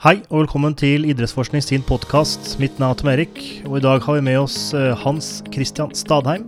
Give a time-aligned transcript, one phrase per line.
[0.00, 2.54] Hei og velkommen til Idrettsforskning sin podkast.
[2.56, 5.92] Mitt navn er Tom Erik, og i dag har vi med oss eh, Hans Christian
[5.92, 6.46] Stadheim.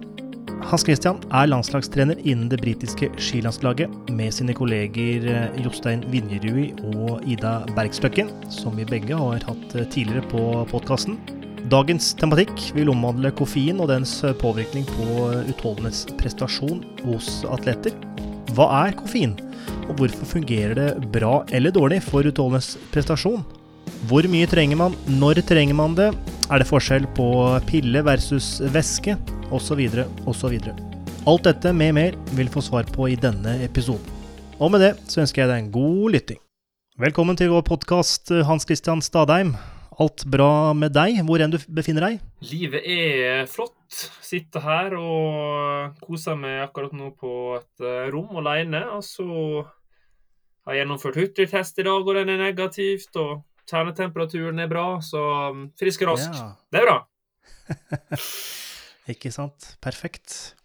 [0.70, 7.28] Hans Christian er landslagstrener innen det britiske skilandslaget med sine kolleger eh, Jostein Vinjerui og
[7.28, 11.20] Ida Bergstøkken, som vi begge har hatt eh, tidligere på podkasten.
[11.68, 18.00] Dagens tematikk vil omhandle koffein og dens påvirkning på utholdenhetsprestasjon hos atleter.
[18.52, 19.32] Hva er koffein?
[19.88, 23.44] Og hvorfor fungerer det bra eller dårlig for utholdenhetsprestasjon?
[24.10, 24.96] Hvor mye trenger man?
[25.08, 26.10] Når trenger man det?
[26.52, 27.28] Er det forskjell på
[27.70, 29.16] pille versus væske?
[29.52, 29.80] Osv.
[30.28, 30.54] osv.
[31.28, 34.04] Alt dette med mer vil få svar på i denne episoden.
[34.60, 36.40] Og med det så ønsker jeg deg en god lytting.
[37.00, 39.56] Velkommen til vår podkast, Hans Christian Stadheim.
[40.02, 42.22] Alt bra med deg, hvor enn du befinner deg?
[42.48, 43.76] Livet er flott.
[44.24, 48.80] Sitter her og koser meg akkurat nå på et eh, rom alene.
[48.96, 49.26] Og så
[50.64, 53.14] har jeg gjennomført hurtigtest i dag, og den er negativt.
[53.20, 56.34] Og kjernetemperaturen er bra, så um, frisk og rask.
[56.34, 56.48] Ja.
[56.72, 56.98] Det er bra.
[59.12, 59.74] Ikke sant.
[59.84, 60.56] Perfekt.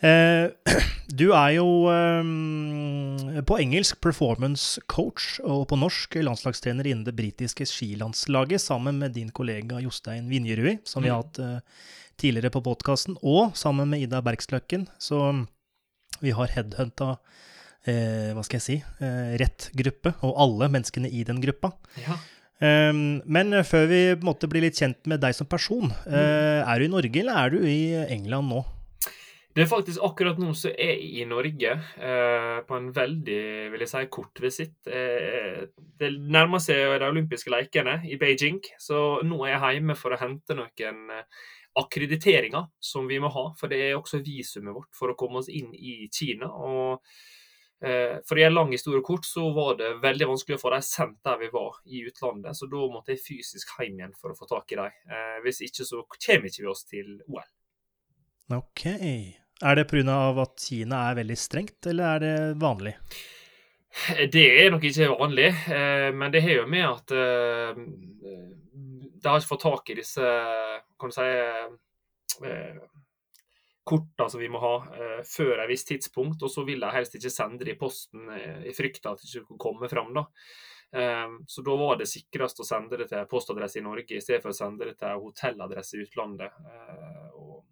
[0.00, 0.46] Eh,
[1.20, 7.66] du er jo eh, på engelsk performance coach, og på norsk landslagstrener innen det britiske
[7.68, 11.26] skilandslaget, sammen med din kollega Jostein Vinjerui, som vi har mm.
[11.26, 11.84] hatt eh,
[12.18, 14.88] tidligere på podkasten, og sammen med Ida Bergsløkken.
[15.02, 15.20] Så
[16.22, 17.18] vi har headhunta
[17.88, 18.74] hva skal jeg si,
[19.40, 21.70] rett gruppe, og alle menneskene i den gruppa.
[22.02, 22.16] Ja.
[22.58, 26.16] Um, men før vi måtte bli litt kjent med deg som person, mm.
[26.68, 27.78] er du i Norge eller er du i
[28.18, 28.60] England nå?
[29.58, 33.38] Det er faktisk akkurat nå så er jeg i Norge, eh, på en veldig
[33.72, 34.76] vil jeg si, kort visitt.
[34.86, 35.64] Eh,
[35.98, 40.20] det nærmer seg de olympiske lekene i Beijing, så nå er jeg hjemme for å
[40.20, 41.42] hente noen eh,
[41.82, 43.48] akkrediteringer som vi må ha.
[43.58, 46.52] For det er også visumet vårt for å komme oss inn i Kina.
[46.54, 47.02] og
[47.82, 50.86] eh, for i en lang historie kort så var det veldig vanskelig å få dem
[50.86, 52.54] sendt der vi var i utlandet.
[52.54, 55.02] Så da måtte jeg fysisk hjem igjen for å få tak i dem.
[55.10, 57.50] Eh, hvis ikke så kommer ikke vi oss til OL.
[58.54, 58.86] Ok.
[59.64, 60.18] Er det pga.
[60.42, 62.94] at Kina er veldig strengt, eller er det vanlig?
[64.32, 67.80] Det er nok ikke vanlig, eh, men det har jo med at eh,
[69.18, 70.22] de har ikke fått tak i disse
[71.00, 71.26] kan du si,
[72.46, 72.78] eh,
[73.88, 74.72] kortene som vi må ha
[75.24, 76.42] før et visst tidspunkt.
[76.44, 78.26] Og så vil de helst ikke sende det i posten
[78.68, 80.12] i frykt at det ikke kommer fram.
[80.12, 80.26] da.
[81.48, 84.52] Så da var det sikrest å sende det til postadresse i Norge i stedet for
[84.52, 86.52] å sende det til hotelladresse i utlandet.
[87.40, 87.64] Og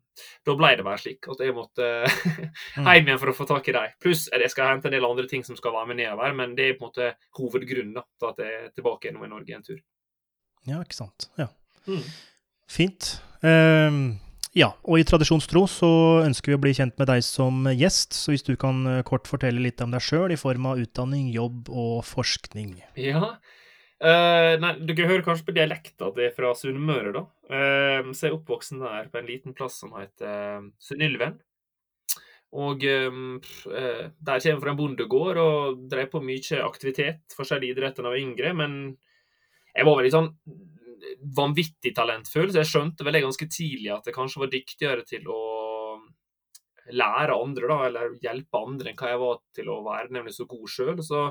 [0.47, 1.89] da ble det bare slik at jeg måtte
[2.77, 2.87] mm.
[2.87, 3.97] hjem igjen for å få tak i dem.
[4.03, 6.71] Pluss jeg skal hente en del andre ting som skal være med nedover, men det
[6.71, 9.67] er på en måte hovedgrunnen da, til at jeg er tilbake nå i Norge en
[9.67, 9.83] tur.
[10.67, 11.29] Ja, ikke sant.
[11.39, 11.51] Ja.
[11.87, 12.07] Mm.
[12.71, 13.17] Fint.
[13.43, 14.17] Um,
[14.57, 15.91] ja, og i tradisjonstro så
[16.25, 19.29] ønsker vi å bli kjent med deg som gjest, så hvis du kan eh, kort
[19.29, 22.73] fortelle litt om deg sjøl i form av utdanning, jobb og forskning.
[22.97, 23.35] Ja,
[23.97, 27.23] Uh, nei, Dere hører kanskje på dialekta at det er fra Sunnmøre, da.
[27.49, 31.39] Uh, så jeg er oppvoksen der på en liten plass som heter uh, Synnylven.
[32.57, 33.37] Og uh,
[33.67, 38.25] der kommer fra en bondegård og drev på mye aktivitet, forskjellige idretter da jeg var
[38.27, 38.53] yngre.
[38.61, 38.79] Men
[39.73, 40.33] jeg var veldig sånn
[41.37, 45.41] vanvittig talentfull, så jeg skjønte vel ganske tidlig at jeg kanskje var dyktigere til å
[46.97, 50.47] lære andre, da, eller hjelpe andre, enn hva jeg var til å være nemlig så
[50.49, 51.01] god sjøl.
[51.05, 51.23] Så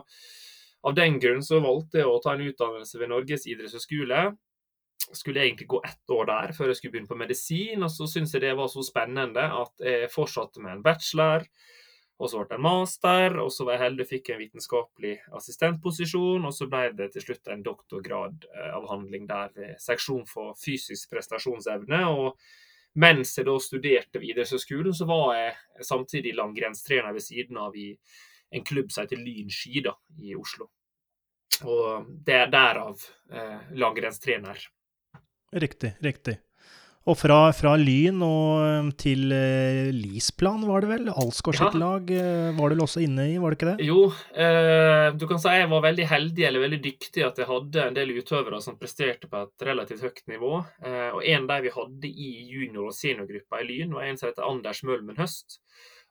[0.86, 4.26] av den grunn så valgte jeg å ta en utdannelse ved Norges idrettshøgskole.
[5.06, 8.36] Skulle egentlig gå ett år der før jeg skulle begynne på medisin, og så syntes
[8.36, 11.48] jeg det var så spennende at jeg fortsatte med en bachelor.
[12.16, 15.16] Og så ble det en master, og så var jeg heldig og fikk en vitenskapelig
[15.36, 16.46] assistentposisjon.
[16.48, 22.06] Og så ble det til slutt en doktorgradavhandling der ved seksjon for fysisk prestasjonsevne.
[22.14, 22.38] Og
[23.04, 27.90] mens jeg da studerte ved idrettshøgskolen, så var jeg samtidig langrennstrener ved siden av i
[28.56, 30.70] en klubb som heter Lyn Ski da, i Oslo.
[31.64, 33.00] Og det er derav
[33.32, 34.60] eh, langrennstrener.
[35.56, 36.40] Riktig, riktig.
[37.06, 41.10] Og fra, fra, Lyn og eh, til eh, Lisplan, var det vel?
[41.14, 41.82] Alsgaard sitt ja.
[41.84, 43.86] lag eh, var du også inne i, var det ikke det?
[43.86, 47.84] Jo, eh, du kan si jeg var veldig heldig eller veldig dyktig at jeg hadde
[47.84, 50.56] en del utøvere som presterte på et relativt høyt nivå.
[50.82, 54.18] Eh, og en av de vi hadde i junior- og seniorgruppa i Lyn, var en
[54.18, 55.60] som heter Anders Mølmen Høst.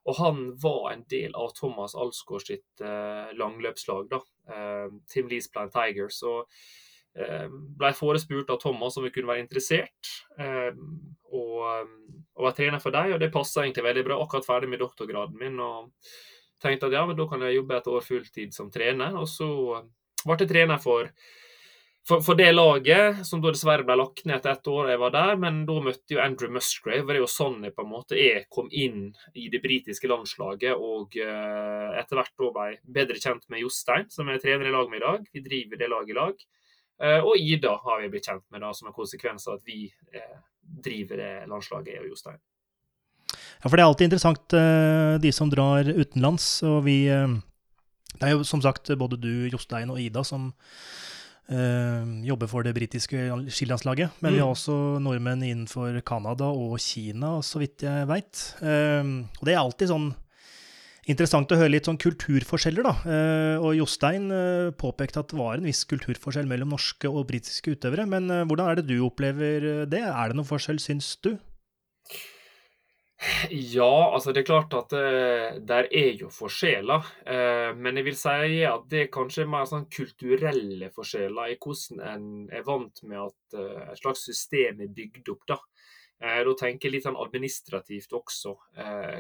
[0.05, 4.21] Og han var en del av Thomas Alsgaard sitt eh, langløpslag, da.
[4.53, 6.21] Eh, Team Leesplan Tigers.
[6.29, 6.45] Og
[7.17, 10.13] eh, ble forespurt av Thomas om vi kunne være interessert.
[10.37, 10.77] Eh,
[11.33, 14.21] og, eh, og være trener for dem, og det passa egentlig veldig bra.
[14.21, 15.61] Akkurat ferdig med doktorgraden min.
[15.65, 15.93] og
[16.65, 19.17] tenkte at ja, men da kan jeg jobbe et år fulltid som trener.
[19.21, 19.49] Og så
[20.25, 21.11] ble jeg trener for
[22.09, 25.13] for, for, det laget, som da dessverre ble lagt ned etter ett år jeg var
[25.15, 27.07] der, men da møtte jo Andrew Musgrave.
[27.09, 30.77] Det er jo sånn jeg på en måte jeg kom inn i det britiske landslaget,
[30.77, 32.67] og uh, etter hvert da ble
[32.99, 35.25] bedre kjent med Jostein, som er trener i lag med i dag.
[35.33, 36.45] Vi driver det laget i lag.
[37.01, 39.87] Uh, og Ida har vi blitt kjent med da, som en konsekvens av at vi
[39.89, 40.37] uh,
[40.85, 42.43] driver det landslaget, jeg og Jostein.
[43.33, 44.55] Ja, for det er alltid interessant,
[45.25, 46.59] de som drar utenlands.
[46.69, 47.07] og vi...
[48.15, 50.53] Det er jo som sagt både du, Jostein og Ida som
[51.45, 54.17] jobber for det britiske skilandslaget.
[54.21, 54.35] Men mm.
[54.35, 58.45] vi har også nordmenn innenfor Canada og Kina, så vidt jeg veit.
[58.63, 60.13] Uh, og det er alltid sånn
[61.05, 62.95] interessant å høre litt sånn kulturforskjeller, da.
[63.05, 64.31] Uh, og Jostein
[64.81, 68.09] påpekte at det var en viss kulturforskjell mellom norske og britiske utøvere.
[68.09, 70.01] Men hvordan er det du opplever det?
[70.01, 71.35] Er det noen forskjell, syns du?
[73.51, 77.07] Ja, altså det er klart at uh, der er jo forskjeller.
[77.25, 82.03] Uh, men jeg vil si at det er kanskje mer sånn kulturelle forskjeller i hvordan
[82.11, 85.47] en er vant med at uh, et slags system er bygd opp.
[85.49, 85.61] Da
[86.25, 88.55] Da tenker jeg litt sånn administrativt også.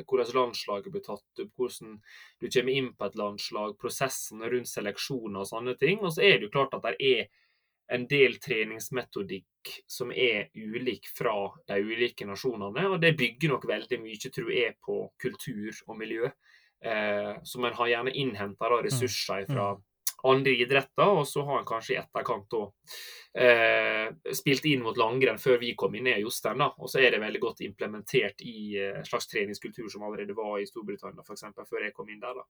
[0.08, 1.98] hvordan landslaget blir tatt opp, hvordan
[2.40, 5.98] du kommer inn på et landslag, prosessene rundt seleksjoner og sånne ting.
[6.00, 7.26] Og så er det jo klart at det er
[7.92, 11.34] en del treningsmetodikk som er ulik fra
[11.68, 12.86] de ulike nasjonene.
[12.88, 16.30] Og det bygger nok veldig mye, tror jeg, på kultur og miljø.
[16.84, 19.82] Eh, så man har gjerne innhenta ressurser fra mm.
[20.30, 22.96] andre idretter, og så har en kanskje i etterkant òg
[23.40, 26.60] eh, spilt inn mot langrenn før vi kom inn i Jostein.
[26.60, 30.36] da, Og så er det veldig godt implementert i eh, en slags treningskultur som allerede
[30.36, 32.40] var i Storbritannia, f.eks., før jeg kom inn der.
[32.40, 32.48] da.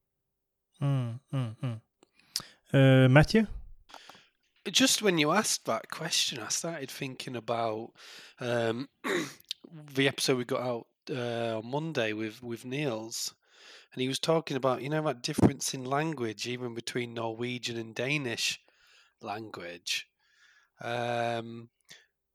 [0.82, 1.80] Mm, mm, mm.
[2.74, 3.46] Uh, Matthew?
[4.70, 7.90] Just when you asked that question, I started thinking about
[8.40, 8.88] um,
[9.94, 13.34] the episode we got out uh, on Monday with with Niels,
[13.92, 17.94] and he was talking about you know that difference in language, even between Norwegian and
[17.94, 18.60] Danish
[19.20, 20.06] language.
[20.80, 21.68] Um,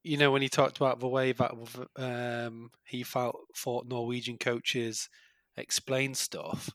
[0.04, 1.52] you know when he talked about the way that
[1.98, 5.10] um, he felt thought Norwegian coaches
[5.58, 6.70] explain stuff,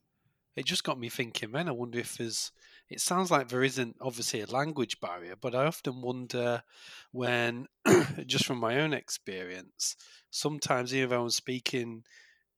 [0.56, 1.50] it just got me thinking.
[1.50, 2.52] Man, I wonder if there's
[2.90, 6.62] it sounds like there isn't obviously a language barrier, but I often wonder
[7.12, 7.66] when,
[8.26, 9.96] just from my own experience,
[10.30, 12.04] sometimes even though I'm speaking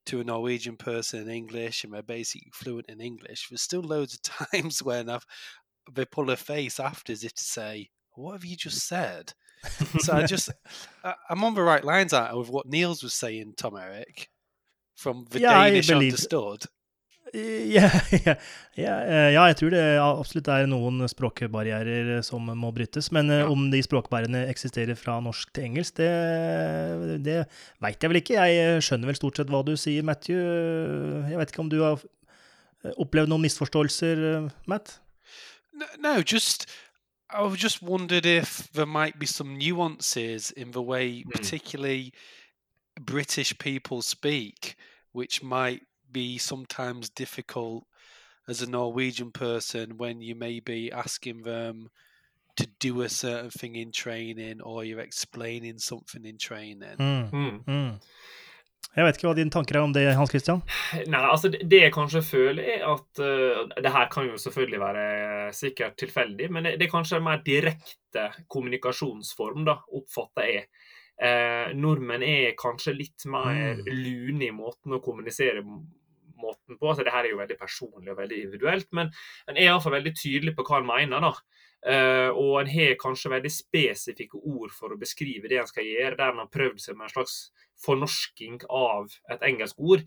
[0.06, 4.14] to a Norwegian person in English and they're basically fluent in English, there's still loads
[4.14, 5.26] of times when I've
[5.92, 9.34] they pull a face after as if to say, "What have you just said?"
[10.00, 10.50] so I just
[11.30, 14.28] I'm on the right lines out with what Niels was saying, Tom Eric,
[14.96, 16.64] from the yeah, Danish understood.
[17.34, 17.88] Ja,
[18.26, 18.34] ja,
[18.78, 23.10] ja, eh, ja, jeg tror det absolutt er noen språkbarrierer som må brytes.
[23.14, 27.40] Men eh, om de språkbærerne eksisterer fra norsk til engelsk, det, det
[27.82, 28.46] veit jeg vel ikke.
[28.46, 30.38] Jeg skjønner vel stort sett hva du sier, Matthew.
[31.26, 34.26] Jeg vet ikke om du har eh, opplevd noen misforståelser,
[34.70, 35.00] Matt?
[35.74, 36.68] No, no just
[37.28, 41.30] I just wondered if there might be some nuances in the way, mm.
[41.32, 42.12] particularly
[43.00, 44.76] British people speak,
[45.12, 45.82] which might
[46.16, 47.84] be sometimes difficult
[48.48, 51.88] as a Norwegian person when you may be asking them
[52.56, 56.96] to do a certain thing in training or you're explaining something in training.
[56.98, 57.30] Mm.
[57.30, 57.64] Mm.
[57.64, 58.00] Mm.
[58.96, 60.62] Jeg vet ikke hva dine tanker er om det, Hans Christian?
[61.12, 65.52] Nei, altså Det jeg kanskje føler, er at uh, Det her kan jo selvfølgelig være
[65.52, 70.68] sikkert tilfeldig, men det, det er kanskje en mer direkte kommunikasjonsform, da, oppfatter jeg.
[71.16, 73.86] Eh, nordmenn er kanskje litt mer mm.
[73.88, 75.62] lune i måten å kommunisere
[76.40, 76.88] måten på.
[76.88, 79.12] Altså, det her er jo veldig personlig og veldig individuelt, men
[79.48, 81.28] en er iallfall veldig tydelig på hva en mener.
[81.28, 81.34] da.
[81.86, 86.16] Uh, og en har kanskje veldig spesifikke ord for å beskrive det en skal gjøre,
[86.18, 87.36] der en har prøvd seg med en slags
[87.84, 90.02] fornorsking av et engelsk ord.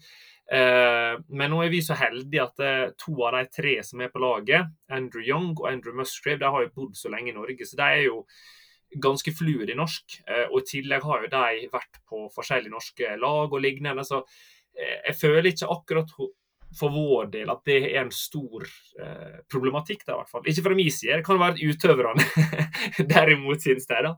[0.51, 4.11] Uh, men nå er vi så heldige at uh, to av de tre som er
[4.11, 7.69] på laget, Andrew Young og Andrew Musgrave, de har jo bodd så lenge i Norge.
[7.69, 8.25] Så de er jo
[8.99, 10.15] ganske fluer i norsk.
[10.49, 14.01] Og i tillegg har jo de vært på forskjellige norske lag og lignende.
[14.01, 14.23] Så
[14.77, 16.11] jeg føler ikke akkurat
[16.77, 18.65] for vår del at det er en stor
[19.01, 20.05] eh, problematikk.
[20.05, 20.49] Da, i hvert fall.
[20.49, 21.17] Ikke fra min side.
[21.17, 22.25] Det kan være utøverne
[23.13, 24.03] derimot synes det.
[24.05, 24.13] da.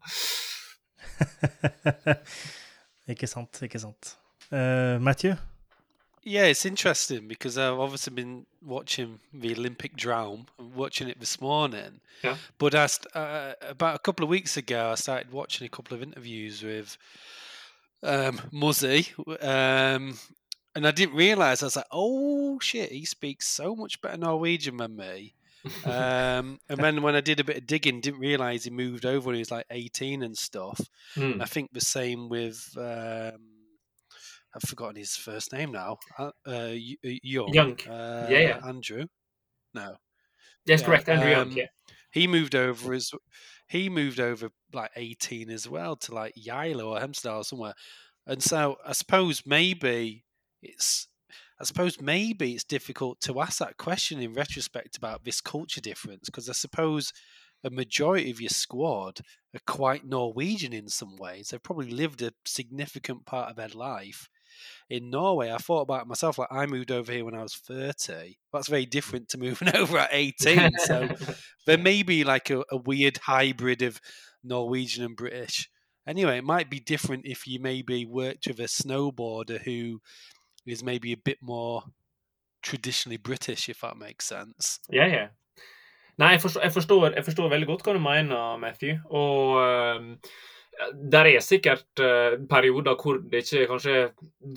[3.13, 4.17] ikke sant, ikke sant.
[4.51, 5.35] Uh, Matthew?
[6.23, 11.99] Yeah, it's interesting because I've obviously been watching the Olympic Drome, watching it this morning.
[12.23, 12.37] Yeah.
[12.59, 16.03] But I, uh, about a couple of weeks ago, I started watching a couple of
[16.03, 16.95] interviews with
[18.03, 19.07] um, Muzzy,
[19.41, 20.15] um,
[20.75, 21.61] and I didn't realize.
[21.61, 25.35] I was like, "Oh shit, he speaks so much better Norwegian than me."
[25.85, 29.27] um, and then when I did a bit of digging, didn't realize he moved over
[29.27, 30.79] when he was like 18 and stuff.
[31.15, 31.41] Mm.
[31.41, 32.73] I think the same with.
[32.77, 33.47] Um,
[34.53, 35.97] I've forgotten his first name now.
[36.17, 36.73] Uh, uh
[37.03, 37.53] Young.
[37.53, 37.79] Young.
[37.87, 38.59] Uh, yeah, yeah.
[38.65, 39.05] Andrew.
[39.73, 39.95] No.
[40.65, 41.51] That's yeah, correct, Andrew um, Young.
[41.57, 41.65] Yeah.
[42.11, 43.11] he moved over as
[43.67, 47.73] he moved over like 18 as well to like Yilo or Hempstead or somewhere.
[48.27, 50.25] And so I suppose maybe
[50.61, 51.07] it's
[51.59, 56.27] I suppose maybe it's difficult to ask that question in retrospect about this culture difference
[56.27, 57.13] because I suppose
[57.63, 59.21] a majority of your squad
[59.53, 61.49] are quite Norwegian in some ways.
[61.49, 64.27] They've probably lived a significant part of their life
[64.89, 65.51] in Norway.
[65.51, 68.37] I thought about it myself, like I moved over here when I was 30.
[68.51, 70.71] That's very different to moving over at 18.
[70.79, 71.09] So
[71.67, 74.01] there may be like a, a weird hybrid of
[74.43, 75.69] Norwegian and British.
[76.07, 80.01] Anyway, it might be different if you maybe worked with a snowboarder who
[80.65, 81.83] is maybe a bit more
[82.61, 84.79] traditionally British, if that makes sense.
[84.89, 85.27] Ja, ja.
[86.19, 88.99] Nei, jeg forstår, jeg, forstår, jeg forstår, veldig godt hva du mener, Matthew.
[89.17, 90.35] Og uh,
[91.13, 93.95] der er sikkert uh, perioder hvor det ikke kanskje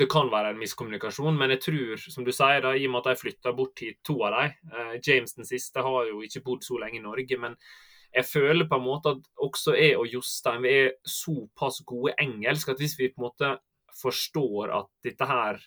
[0.00, 3.04] Det kan være en miskommunikasjon, men jeg tror, som du sier, da, i og med
[3.04, 6.44] at de flytta bort hit, to av dem uh, James den siste har jo ikke
[6.44, 7.56] bodd så lenge i Norge, men
[8.14, 12.70] jeg føler på en måte at også jeg og Jostein vi er såpass gode engelsk
[12.70, 13.54] at hvis vi på en måte
[13.98, 15.58] forstår at dette her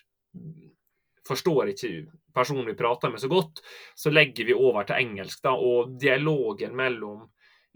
[1.28, 1.90] forstår ikke
[2.34, 3.60] personen vi prater med så godt,
[3.94, 5.42] så legger vi over til engelsk.
[5.42, 7.26] da, Og dialogen mellom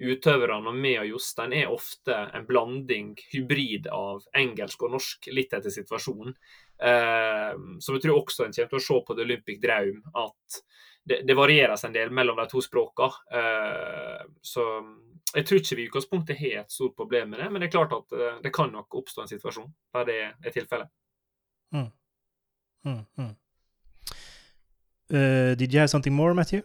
[0.03, 5.53] utøverne og meg og Jostein er ofte en blanding, hybrid av engelsk og norsk, litt
[5.53, 6.35] etter situasjonen.
[6.83, 10.63] Eh, som jeg tror også en kommer til å se på The Olympic Draum, at
[11.05, 13.39] det, det varieres en del mellom de to språkene.
[13.39, 14.67] Eh, så
[15.33, 17.77] jeg tror ikke vi i utgangspunktet har et stort problem med det, men det er
[17.77, 20.91] klart at eh, det kan nok oppstå en situasjon der det er tilfellet.
[21.73, 21.91] Mm.
[22.87, 23.37] Mm, mm.
[25.13, 26.63] Uh, did you have something more, Matthew?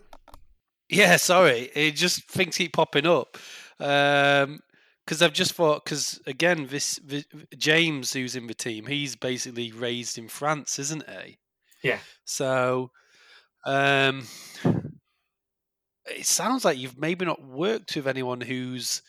[0.89, 1.69] Yeah, sorry.
[1.75, 3.38] It just things keep popping up.
[3.79, 4.62] Um,
[5.05, 7.24] because I've just thought, because again, this, this,
[7.57, 11.38] James, who's in the team, he's basically raised in France, isn't he?
[11.81, 12.00] Yeah.
[12.25, 12.91] So,
[13.65, 14.27] um,
[16.07, 19.01] it sounds like you've maybe not worked with anyone who's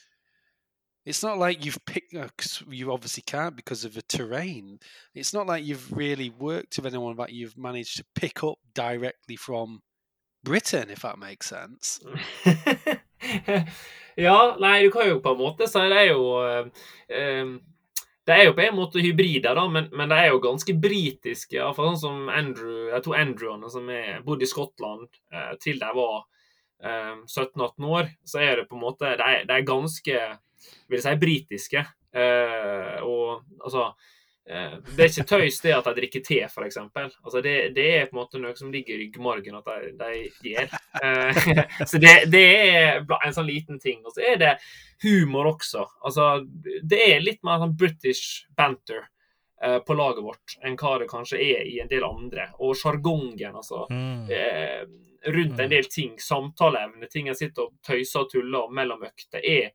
[1.09, 2.29] it's not like you've picked uh,
[2.69, 4.79] you obviously can't because of the terrain
[5.15, 9.37] it's not like you've really worked with anyone that you've managed to pick up directly
[9.37, 9.81] from
[10.45, 12.01] Britain if that makes sense
[14.17, 17.59] ja, nei, du kan jo på en måte si det er jo um,
[18.29, 21.57] Det er jo på en måte hybrider, da, men, men de er jo ganske britiske.
[21.57, 25.89] Iallfall sånn som Andrew, de to Andrewene som er, bodde i Skottland uh, til de
[25.97, 26.19] var
[26.85, 28.11] uh, 17-18 år.
[28.29, 30.21] Så er det på en måte De, de er ganske
[30.89, 31.85] vil si, britiske.
[32.15, 33.83] Eh, og altså
[34.49, 36.79] eh, Det er ikke tøys det at de drikker te, f.eks.
[36.81, 39.69] Altså, det, det er på en måte noe som ligger i ryggmargen at
[40.01, 40.73] de, de gjør.
[41.03, 41.43] Eh,
[41.91, 44.01] så det, det, er en sånn liten ting.
[44.07, 44.55] Og så er det
[45.05, 45.85] humor også.
[46.03, 46.31] Altså,
[46.83, 49.05] det er litt mer sånn British banter
[49.63, 52.51] eh, på laget vårt enn hva det kanskje er i en del andre.
[52.65, 53.85] Og sjargongen, altså.
[53.93, 54.33] Mm.
[54.33, 54.81] Eh,
[55.29, 55.71] rundt en mm.
[55.71, 56.17] del ting.
[56.23, 59.73] Samtaleevne, ting jeg sitter og tøyser og tuller om mellom økter, er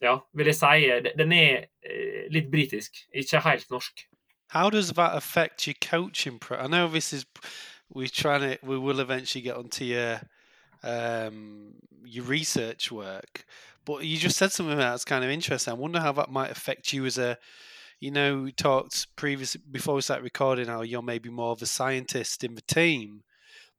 [0.00, 4.06] ja, vil jeg si Den er eh, litt britisk, ikke helt norsk.
[4.50, 6.38] How does that affect your coaching?
[6.38, 7.26] Pro- I know this is
[7.92, 10.20] we're trying to we will eventually get onto your
[10.82, 11.74] um,
[12.04, 13.44] your research work,
[13.84, 15.72] but you just said something that's kind of interesting.
[15.72, 17.38] I wonder how that might affect you as a
[17.98, 21.66] you know we talked previous before we started recording how you're maybe more of a
[21.66, 23.22] scientist in the team,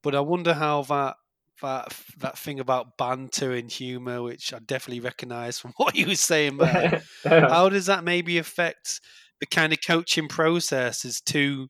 [0.04, 1.16] but I wonder how that
[1.62, 6.16] that that thing about banter and humor, which I definitely recognise from what you were
[6.16, 7.02] saying there.
[7.24, 9.02] How does that maybe affect
[9.40, 11.68] the kind of coaching process as two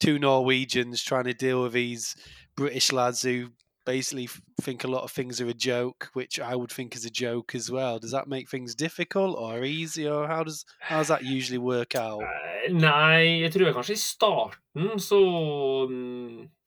[0.00, 2.14] two Norwegians trying to deal with these
[2.56, 3.48] British lads who
[3.88, 4.28] basically
[4.60, 7.54] think a lot of things are a joke, which I would think is a joke
[7.54, 7.98] as well.
[7.98, 11.94] Does that make things difficult or easy, or how does how does that usually work
[11.94, 12.22] out?
[12.22, 15.20] Uh, nei, jeg tror kanskje i starten så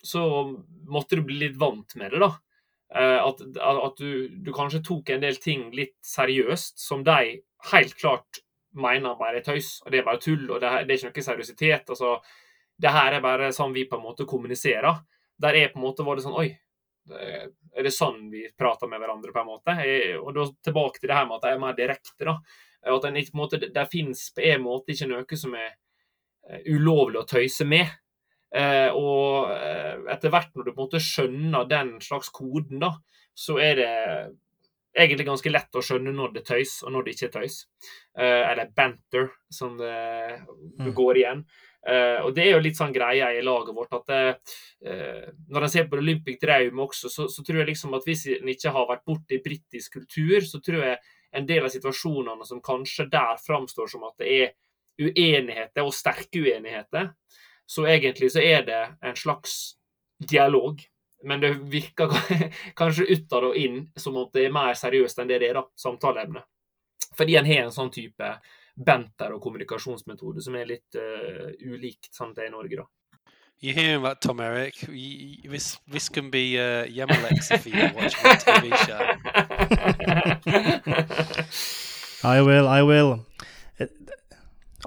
[0.04, 0.22] så
[0.90, 2.32] måtte du bli litt vant med det, da.
[2.95, 7.39] Eh, at, at du, du, kanskje tok en del ting litt seriøst, som de
[7.71, 11.00] helt klart mener bare er tøys, og det er bare tull, og det, det er
[11.00, 11.91] ikke noe seriøsitet.
[11.91, 12.17] altså
[12.81, 15.03] det her er bare sånn vi på en måte kommuniserer.
[15.41, 16.50] Der er på en måte var det sånn Oi,
[17.12, 19.75] er det sånn vi prater med hverandre, på en måte?
[20.21, 22.38] Og da tilbake til det her med at de er mer direkte, da.
[22.81, 27.27] At en, måte, Det finnes på en måte ikke noe som er eh, ulovlig å
[27.29, 27.91] tøyse med.
[28.51, 32.93] Eh, og eh, etter hvert når du på en måte skjønner den slags koden, da,
[33.38, 33.91] så er det
[34.91, 37.58] egentlig ganske lett å skjønne når det er tøys, og når det ikke er tøys.
[38.20, 39.91] Eh, eller banter, som det,
[40.79, 40.91] mm.
[40.98, 41.46] går igjen.
[41.88, 45.72] Eh, og Det er jo litt sånn greia i laget vårt at uh, når en
[45.74, 48.89] ser på Olympic Draum også, så, så, tror jeg liksom at hvis en ikke har
[48.89, 51.00] vært borti britisk kultur, så tror jeg
[51.39, 54.53] en del av situasjonene som kanskje der framstår som at det er
[55.01, 57.13] uenigheter, og sterke uenigheter,
[57.65, 59.75] så egentlig så er det en slags
[60.30, 60.82] dialog.
[61.24, 62.10] men det virker
[62.80, 65.68] kanskje utad og inn som at det er mer seriøst enn det det er, da,
[65.77, 66.44] samtaleemnet.
[67.18, 68.30] Fordi en har en sånn type
[68.75, 72.88] banter og kommunikasjonsmetode som er litt uh, ulikt sånn det er i Norge, da.
[73.62, 74.74] You're hearing about Tom Eric.
[75.46, 78.98] This this can be uh, hjemmelekse for you watching a TV show.
[82.24, 83.20] I will, I will.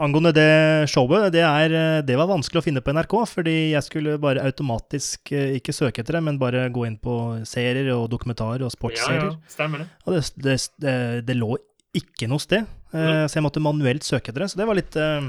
[0.03, 3.87] Angående det showet, det, er, eh, det, var vanskelig å finne på NRK, fordi jeg
[3.87, 8.09] skulle bare automatisk eh, ikke søke etter det, men bare gå inn på serier og
[8.13, 9.31] dokumentarer og sportsserier.
[9.31, 9.89] Ja, ja, stemmer det.
[10.05, 10.97] Og det, det, det,
[11.29, 11.55] det lå
[11.95, 13.29] ikke noe sted, ja.
[13.31, 14.51] så jeg måtte manuelt søke etter det.
[14.51, 15.29] Så det var litt uh,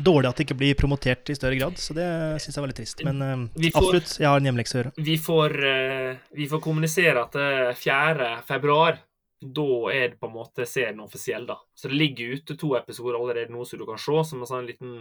[0.00, 2.06] dårlig at det ikke blir promotert i større grad, så det
[2.40, 3.04] syns jeg var litt trist.
[3.04, 4.94] Men uh, får, absolutt, jeg har en hjemmelekse å gjøre.
[5.04, 7.36] Vi får, uh, vi får kommunisere at
[7.76, 8.32] 4.
[8.48, 9.02] februar
[9.40, 11.56] da er det på en måte serien offisiell, da.
[11.74, 14.68] Så det ligger ute to episoder allerede nå som du kan se, som en sånn
[14.68, 14.94] liten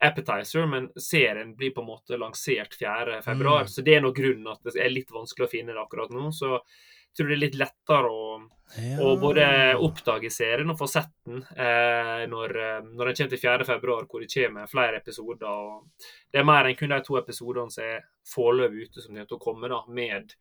[0.00, 3.68] appetizer, men serien blir på en måte lansert 4.2, mm.
[3.68, 6.30] så det er nå grunnen at det er litt vanskelig å finne det akkurat nå.
[6.32, 8.28] Så jeg tror det er litt lettere å,
[8.80, 8.96] ja.
[9.04, 9.46] å både
[9.84, 14.24] oppdage serien og få sett den eh, når, eh, når den kommer til 4.2, hvor
[14.24, 15.44] det kommer flere episoder.
[15.46, 18.00] og Det er mer enn kun de to episodene som er
[18.32, 20.32] foreløpig ute, som kommer til å komme da, med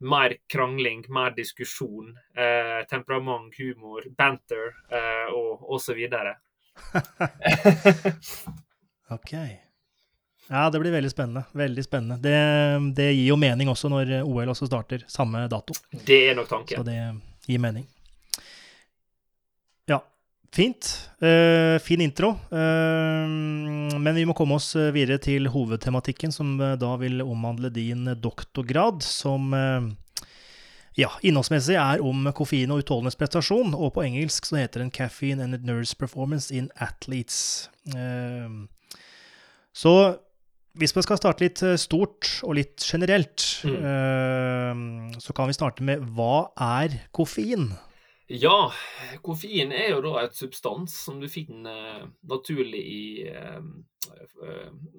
[0.00, 5.98] mer krangling, mer diskusjon, eh, temperament, humor, banter eh, og osv.
[9.16, 9.32] ok.
[10.50, 11.44] Ja, det blir veldig spennende.
[11.52, 12.16] Veldig spennende.
[12.22, 12.38] Det,
[12.96, 15.76] det, gir jo mening også når OL også starter samme dato.
[15.92, 16.80] Det er nok tanken.
[16.80, 16.98] Så det
[17.46, 17.86] gir mening.
[20.50, 21.10] Fint.
[21.22, 22.32] Uh, fin intro.
[22.50, 23.26] Uh,
[24.02, 29.04] men vi må komme oss videre til hovedtematikken, som uh, da vil omhandle din doktorgrad,
[29.06, 29.54] som
[30.98, 35.62] ja, innholdsmessig er om koffein og utholdenhetsprestasjon, og på engelsk så heter den 'Caffeine and
[35.64, 37.70] Nurse Performance in Athletes'.
[39.72, 39.94] Så
[40.74, 45.14] hvis vi skal starte litt stort og litt generelt, mm.
[45.22, 47.70] så kan vi starte med hva er koffein?
[48.32, 48.72] Ja,
[49.26, 53.64] koffein er jo da et substans som du finner naturlig i uh,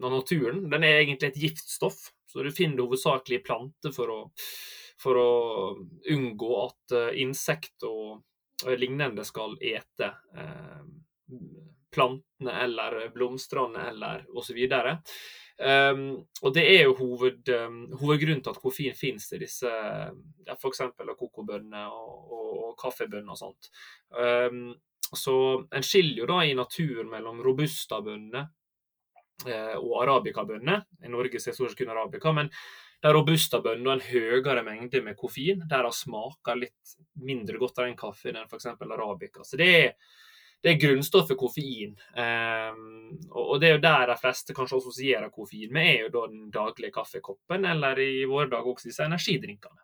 [0.04, 0.66] naturen.
[0.72, 4.18] Den er egentlig et giftstoff, så du finner det hovedsakelig i planter for å,
[5.00, 5.32] for å
[6.12, 8.20] unngå at insekt og,
[8.78, 10.12] lignende skal ete
[11.92, 14.60] plantene eller blomstene eller osv.
[15.62, 16.06] Um,
[16.42, 20.82] og det er jo hoved, um, hovedgrunnen til at koffein finnes i disse ja, f.eks.
[21.20, 23.70] kokobønner og, og, og kaffebønner og sånt.
[24.10, 24.72] Um,
[25.12, 25.36] så
[25.76, 28.46] en skiller jo da i naturen mellom robusta-bønner
[29.48, 30.86] eh, og arabikabønner.
[31.04, 32.48] I Norge ser stort sett kun arabika, men
[33.04, 35.66] de robusta-bønnene har en høyere mengde med koffein.
[35.68, 38.70] Der de smaker litt mindre godt av den kaffen enn f.eks.
[38.72, 39.44] arabika.
[39.44, 39.92] Så det er
[40.62, 41.96] det er grunnstoffet koffein.
[42.14, 46.26] Um, og det er jo der de fleste kanskje assosierer koffein med, er jo da
[46.30, 49.82] den daglige kaffekoppen, eller i våre dager også disse energidrinkene.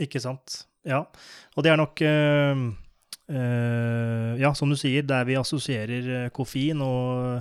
[0.00, 0.62] Ikke sant.
[0.86, 1.02] Ja.
[1.56, 2.64] Og det er nok uh,
[3.32, 7.40] uh, Ja, som du sier, der vi assosierer eh, koffein og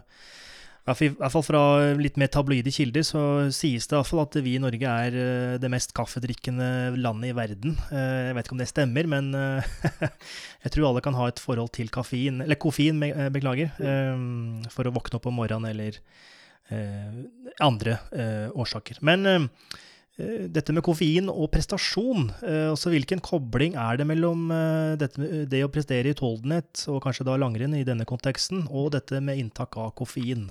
[0.90, 1.62] i hvert fall fra
[2.00, 3.22] litt mer tabloide kilder så
[3.54, 7.32] sies det i hvert fall at vi i Norge er eh, det mest kaffedrikkende landet
[7.32, 7.76] i verden.
[7.92, 9.68] Eh, jeg vet ikke om det stemmer, men eh,
[10.66, 13.02] jeg tror alle kan ha et forhold til kaffein, eller koffein,
[13.34, 13.72] beklager,
[14.74, 16.00] for å våkne opp om morgenen eller
[17.64, 17.96] andre
[18.54, 19.00] årsaker.
[19.06, 19.26] Men
[20.54, 24.52] dette med koffein og prestasjon, altså hvilken kobling er det mellom
[25.02, 29.22] dette, det å prestere i utholdenhet, og kanskje da langrenn i denne konteksten, og dette
[29.24, 30.50] med inntak av koffein?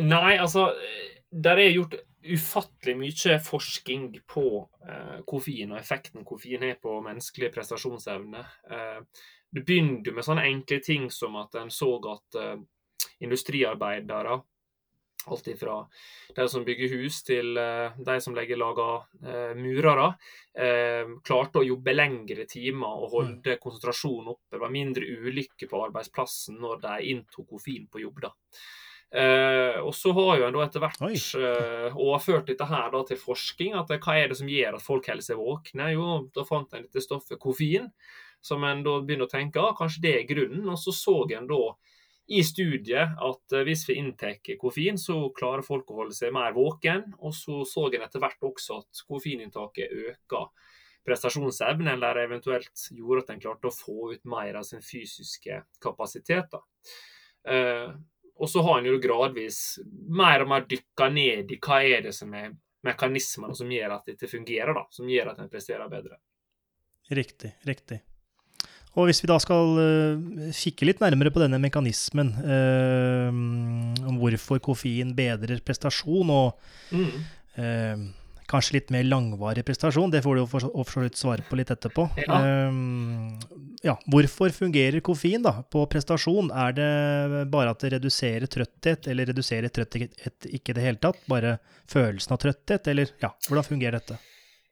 [0.00, 0.70] Nei, altså
[1.28, 4.44] Der er gjort ufattelig mye forskning på
[4.84, 8.42] eh, koffein og effekten koffein har på menneskelig prestasjonsevne.
[8.68, 9.22] Eh,
[9.54, 12.56] du begynner med sånne enkle ting som at en så at eh,
[13.24, 14.40] industriarbeidere
[15.28, 15.86] Alt ifra
[16.36, 20.12] de som bygger hus, til uh, de som legger lager uh, murere.
[20.56, 23.60] Uh, klarte å jobbe lengre timer og holde mm.
[23.60, 24.54] konsentrasjonen oppe.
[24.54, 28.22] Det var mindre ulykker på arbeidsplassen når de inntok koffein på jobb.
[28.24, 28.32] da.
[29.08, 33.20] Uh, og så har jo en da etter hvert eh, overført dette her da til
[33.20, 33.76] forskning.
[33.78, 35.92] at Hva er det som gjør at folk holder seg våkne?
[35.94, 37.88] Jo, da fant en dette stoffet koffein,
[38.44, 40.66] som en da begynner å tenke ah, kanskje det er grunnen.
[40.68, 41.62] Og så så en da
[42.28, 46.52] i studiet at uh, hvis vi inntar koffein, så klarer folk å holde seg mer
[46.56, 47.06] våken.
[47.24, 50.52] Og så så en etter hvert også at koffeininntaket øker
[51.08, 56.52] prestasjonsevnen, eller eventuelt gjorde at en klarte å få ut mer av sin fysiske kapasitet.
[56.52, 56.60] da.
[57.48, 57.96] Uh,
[58.38, 59.78] og så har en jo gradvis
[60.14, 62.52] mer og mer dykka ned i hva er det som er
[62.86, 66.20] mekanismene som gjør at dette fungerer, da, som gjør at en presterer bedre.
[67.10, 68.02] Riktig, riktig.
[68.98, 73.28] Og hvis vi da skal uh, kikke litt nærmere på denne mekanismen, uh,
[74.08, 77.12] om hvorfor koffein bedrer prestasjon, og mm.
[77.62, 78.06] eh,
[78.48, 80.10] kanskje litt mer langvarig prestasjon.
[80.12, 82.08] Det får du jo for for så vidt svare på litt etterpå.
[82.24, 82.38] Ja.
[82.68, 83.36] Um,
[83.84, 86.50] ja, hvorfor fungerer koffein da, på prestasjon?
[86.50, 86.88] Er det
[87.52, 91.20] bare at det reduserer trøtthet, eller reduserer trøtthet ikke i det hele tatt?
[91.30, 91.58] Bare
[91.88, 94.18] følelsen av trøtthet, eller ja, hvordan fungerer dette?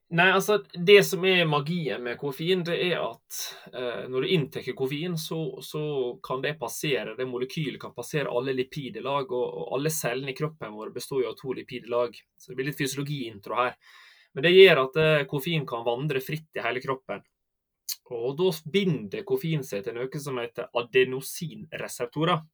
[0.09, 3.38] Nei, altså, det som er magien med koffein, det er at
[3.73, 5.81] eh, når du inntar koffein, så, så,
[6.23, 10.77] kan det passere, det molekylet kan passere alle lipidelag, og, og alle cellene i kroppen
[10.79, 12.14] vår består jo av to lipidelag.
[12.38, 13.75] Så det blir litt fysiologiintro her.
[14.37, 17.27] Men det gjør at eh, koffein kan vandre fritt i hele kroppen.
[18.14, 22.45] Og da binder koffein seg til noe som heter adenosinreseptorer.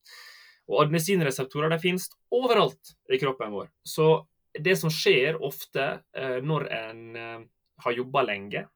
[0.72, 3.68] Og adenosinreseptorer det finnes overalt i kroppen vår.
[3.84, 4.14] Så
[4.58, 7.40] det som skjer ofte eh, når en eh,
[7.84, 8.66] har jobba lenge,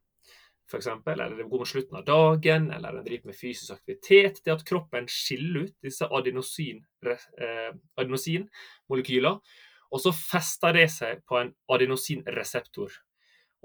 [0.66, 4.50] f.eks., eller det går mot slutten av dagen, eller en driver med fysisk aktivitet, det
[4.50, 7.70] er at kroppen skiller ut disse eh,
[8.02, 9.40] adenosinmolekyler,
[9.86, 13.02] og så fester det seg på en adenosinreseptor.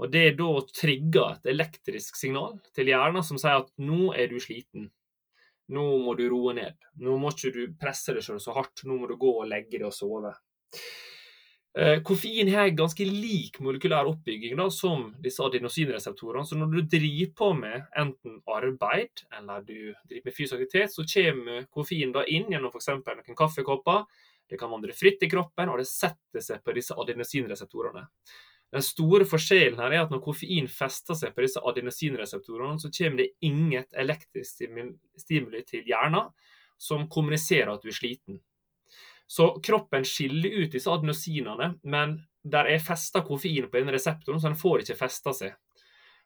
[0.02, 4.32] Og Det er da trigger et elektrisk signal til hjernen som sier at nå er
[4.32, 4.90] du sliten.
[5.72, 6.78] Nå må du roe ned.
[7.04, 8.84] Nå må ikke du presse deg selv så hardt.
[8.88, 10.34] Nå må du gå og legge deg og sove.
[11.80, 16.44] Eh, koffein har ganske lik molekylær oppbygging da, som disse adenosinreseptorene.
[16.46, 21.08] Så når du driver på med enten arbeid eller du driver med fysisk aktivitet, så
[21.14, 22.92] kommer koffein da inn gjennom f.eks.
[22.92, 24.04] noen kaffekopper.
[24.52, 28.04] Det kan vandre fritt i kroppen, og det setter seg på disse adenosinreseptorene.
[28.72, 33.24] Den store forskjellen her er at når koffein fester seg på disse adenosinreseptorene, så kommer
[33.24, 34.68] det inget elektrisk
[35.24, 36.32] stimuli til hjernen
[36.82, 38.42] som kommuniserer at du er sliten.
[39.32, 44.50] Så kroppen skiller ut disse adenosinene, men der er festa koffein på denne reseptoren, så
[44.50, 45.54] den får ikke festa seg.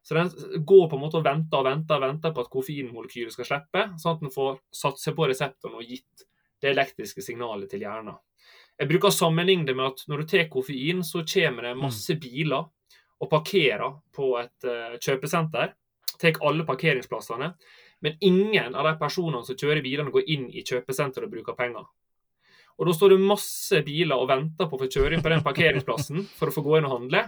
[0.02, 0.30] Så den
[0.66, 4.16] går på en måte og venter og venter, venter på at koffeinmolekylet skal slippe, sånn
[4.16, 6.26] at den får satt seg på reseptoren og gitt
[6.62, 8.18] det elektriske signalet til hjernen.
[8.78, 12.16] Jeg bruker å sammenligne det med at når du tar koffein, så kommer det masse
[12.18, 12.22] mm.
[12.24, 12.66] biler
[13.22, 15.76] og parkerer på et uh, kjøpesenter.
[16.22, 17.52] Tar alle parkeringsplassene.
[18.02, 21.86] Men ingen av de personene som kjører bilene, går inn i kjøpesenteret og bruker penger.
[22.76, 25.44] Og Da står det masse biler og venter på å få kjøre inn på den
[25.46, 27.22] parkeringsplassen for å få gå inn og handle.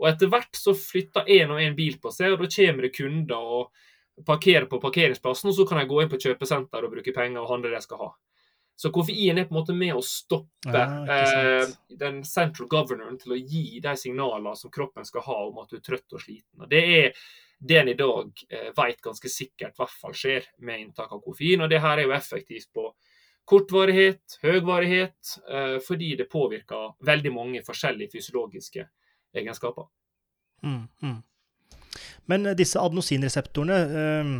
[0.00, 2.94] Og Etter hvert så flytter én og én bil på seg, og da kommer det
[2.94, 7.14] kunder og parkerer på parkeringsplassen, og så kan jeg gå inn på kjøpesenter og bruke
[7.14, 8.10] penger og handle det jeg skal ha.
[8.76, 13.36] Så koffein er på en måte med å stoppe ja, eh, den central governoren til
[13.36, 16.64] å gi de signalene som kroppen skal ha om at du er trøtt og sliten.
[16.64, 17.20] Og Det er
[17.64, 21.62] det en i dag eh, vet ganske sikkert hvert fall skjer med inntak av koffein.
[21.62, 22.88] Og det her er jo effektivt på
[23.48, 28.86] kortvarighet, høgvarighet, eh, fordi det påvirker veldig mange forskjellige fysiologiske
[29.36, 29.88] egenskaper.
[30.64, 31.18] Mm, mm.
[32.32, 34.32] Men eh, disse adenosinreseptorene, øh,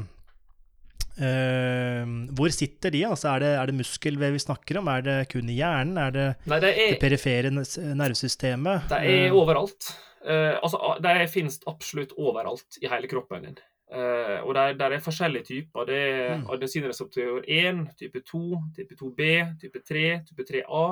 [1.26, 3.04] øh, hvor sitter de?
[3.08, 4.88] Altså, er, det, er det muskelvev vi snakker om?
[4.88, 6.00] Er det kun i hjernen?
[6.00, 8.88] Er det Nei, det, er, det perifere nervesystemet?
[8.92, 9.92] Det er overalt.
[10.24, 13.58] Uh, altså, det finnes absolutt overalt i hele kroppen din.
[13.94, 15.84] Uh, og der, der, er forskjellige typer.
[15.86, 16.48] Det er mm.
[16.50, 18.40] adenosinreseptor 1, type 2,
[18.74, 19.20] type 2B,
[19.60, 20.86] type 3, type 3A.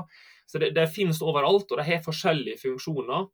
[0.46, 3.26] Så det, det finnes overalt, og de har forskjellige funksjoner.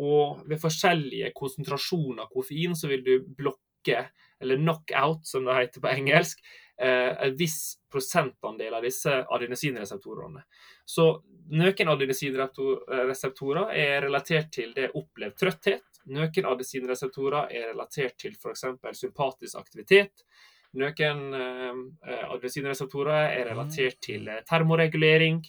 [0.00, 4.06] Og ved forskjellige konsentrasjoner av koffein så vil du blokke,
[4.40, 6.40] eller knockout som det heter på engelsk,
[6.80, 7.60] uh, en viss
[7.92, 10.46] prosentandel av disse adenosinreseptorene.
[10.88, 11.10] Så
[11.52, 15.89] noen adenosinreseptorer er relatert til det opplevd trøtthet.
[16.10, 18.64] Noen adresinreseptorer er relatert til f.eks.
[18.98, 20.24] sympatisk aktivitet.
[20.80, 24.04] Noen eh, adresinreseptorer er relatert mm.
[24.06, 25.42] til eh, termoregulering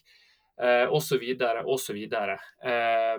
[0.62, 1.24] eh, osv.
[1.64, 2.02] osv.
[2.02, 3.16] Eh,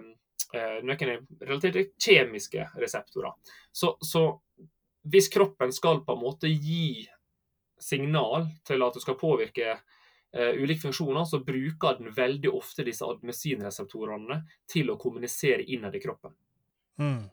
[0.55, 3.33] eh, noen er relatert til kjemiske reseptorer.
[3.73, 4.27] Så, så
[5.03, 7.07] hvis kroppen skal på en måte gi
[7.83, 13.07] signal til at du skal påvirke eh, ulike funksjoner, så bruker den veldig ofte disse
[13.07, 16.35] adenosinreseptorene til å kommunisere innad i kroppen.
[17.01, 17.25] Mm,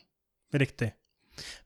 [0.54, 0.94] riktig.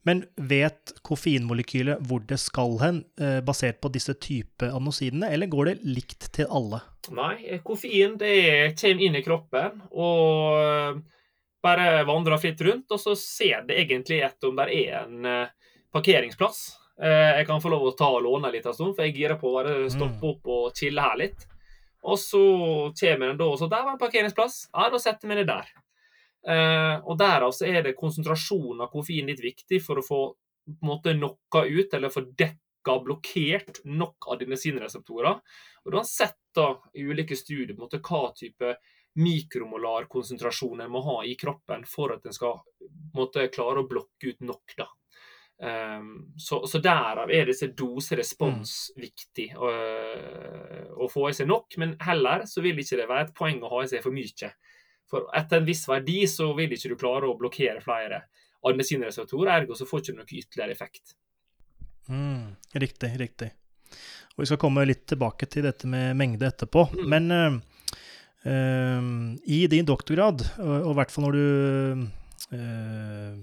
[0.02, 5.72] Men vet koffeinmolekylet hvor det skal hen, eh, basert på disse type anosidene, eller går
[5.72, 6.84] det likt til alle?
[7.14, 8.36] Nei, koffein det
[8.80, 11.02] kommer inn i kroppen og eh,
[11.64, 15.76] bare vandrer fritt rundt, og så ser det egentlig etter om det er en eh,
[15.94, 16.64] parkeringsplass.
[17.04, 19.50] Jeg kan få lov å ta og låne litt en stund, for jeg girer på
[19.50, 20.28] å bare stoppe mm.
[20.30, 21.48] opp og chille her litt.
[22.06, 22.42] Og så
[23.00, 24.60] kommer den da, og så der var en parkeringsplass.
[24.70, 25.72] Ja, da setter vi det der.
[26.48, 30.22] Eh, og Derav så er det konsentrasjonen av koffein litt viktig for å få
[30.64, 35.40] på en måte knocka ut, eller få dekka, blokkert nok adenosinreseptorer.
[35.84, 38.76] Og Du har sett da i ulike studier på en måte, hva type
[39.20, 42.62] mikromolar konsentrasjon en må ha i kroppen for at en skal
[43.14, 44.76] måte, klare å blokke ut nok.
[44.78, 44.88] da.
[45.64, 49.02] Um, så, så, derav er disse doserespons mm.
[49.04, 49.70] viktig å,
[50.98, 53.70] å, få i seg nok, men heller så vil ikke det være et poeng å
[53.76, 54.50] ha i seg for mye.
[55.14, 58.24] For etter en viss verdi så vil ikke du klare å blokkere flere
[58.64, 61.14] adenosinreseptorer, ergo så får du ikke noe ytterligere effekt.
[62.10, 63.52] Mm, riktig, riktig.
[64.34, 66.88] Og Vi skal komme litt tilbake til dette med mengde etterpå.
[66.96, 67.04] Mm.
[67.12, 67.58] Men uh,
[68.48, 69.10] uh,
[69.46, 72.06] i din doktorgrad, og, i hvert fall når du
[72.58, 73.34] uh,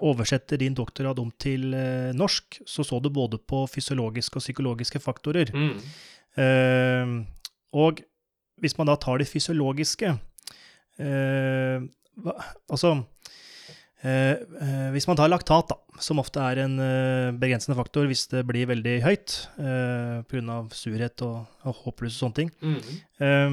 [0.00, 1.74] oversetter din doktorgrad om til
[2.16, 5.52] norsk, så så du både på fysiologiske og psykologiske faktorer.
[5.52, 7.26] Mm.
[7.76, 8.00] Og
[8.64, 10.14] hvis man da tar de fysiologiske
[11.00, 12.34] hva,
[12.70, 12.90] Altså
[14.04, 18.26] eh, eh, Hvis man tar laktat, da, som ofte er en eh, begrensende faktor hvis
[18.32, 20.60] det blir veldig høyt eh, pga.
[20.72, 22.78] surhet og, og håpløse sånne ting, Mm.
[23.20, 23.50] eh,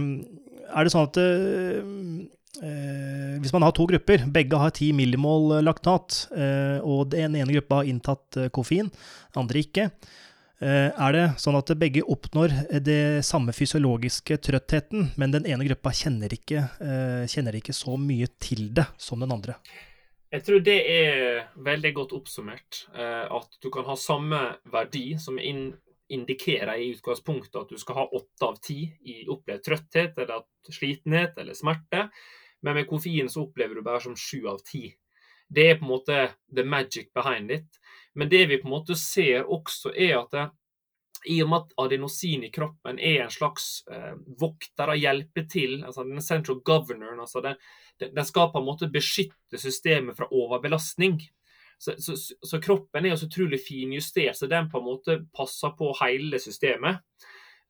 [0.75, 1.81] er det sånn at eh,
[2.63, 7.53] eh, hvis man har to grupper, begge har 10 millimol laktat, eh, og den ene
[7.55, 8.89] gruppa har inntatt eh, koffein,
[9.33, 10.27] den andre ikke, Eh,
[10.60, 16.34] Er det sånn at begge oppnår det samme fysiologiske trøttheten, men den ene gruppa kjenner
[16.34, 19.60] ikke, eh, kjenner ikke så mye til det som den andre?
[20.34, 22.88] Jeg tror det er veldig godt oppsummert.
[22.96, 28.10] eh, At du kan ha samme verdi som indikerer i utgangspunktet at du skal ha
[28.10, 32.10] åtte av ti i opplevd trøtthet eller slitenhet eller smerte,
[32.63, 34.96] men med koffein så opplever du bare som sju av ti.
[35.48, 37.67] Det er på en måte the magic behind it.
[38.17, 40.47] Men det vi på en måte ser også, er at det,
[41.27, 45.80] i og med at adenosin i kroppen er en slags eh, vokter og hjelper til,
[45.86, 47.58] altså den central governor, altså den,
[48.01, 51.19] den den skal på en måte beskytte systemet fra overbelastning.
[51.77, 55.75] Så, så, så kroppen er jo så utrolig finjustert, så den på en måte passer
[55.77, 57.03] på hele systemet.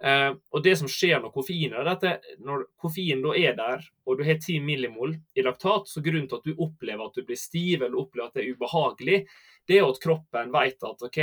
[0.04, 2.14] Eh, og det som skjer når koffein er det,
[2.46, 6.40] når koffein da er der, og du har 10 millimol i laktat, så grunnen til
[6.40, 9.22] at du opplever at du blir stiv eller opplever at det er ubehagelig,
[9.68, 11.18] det er at kroppen vet at ok,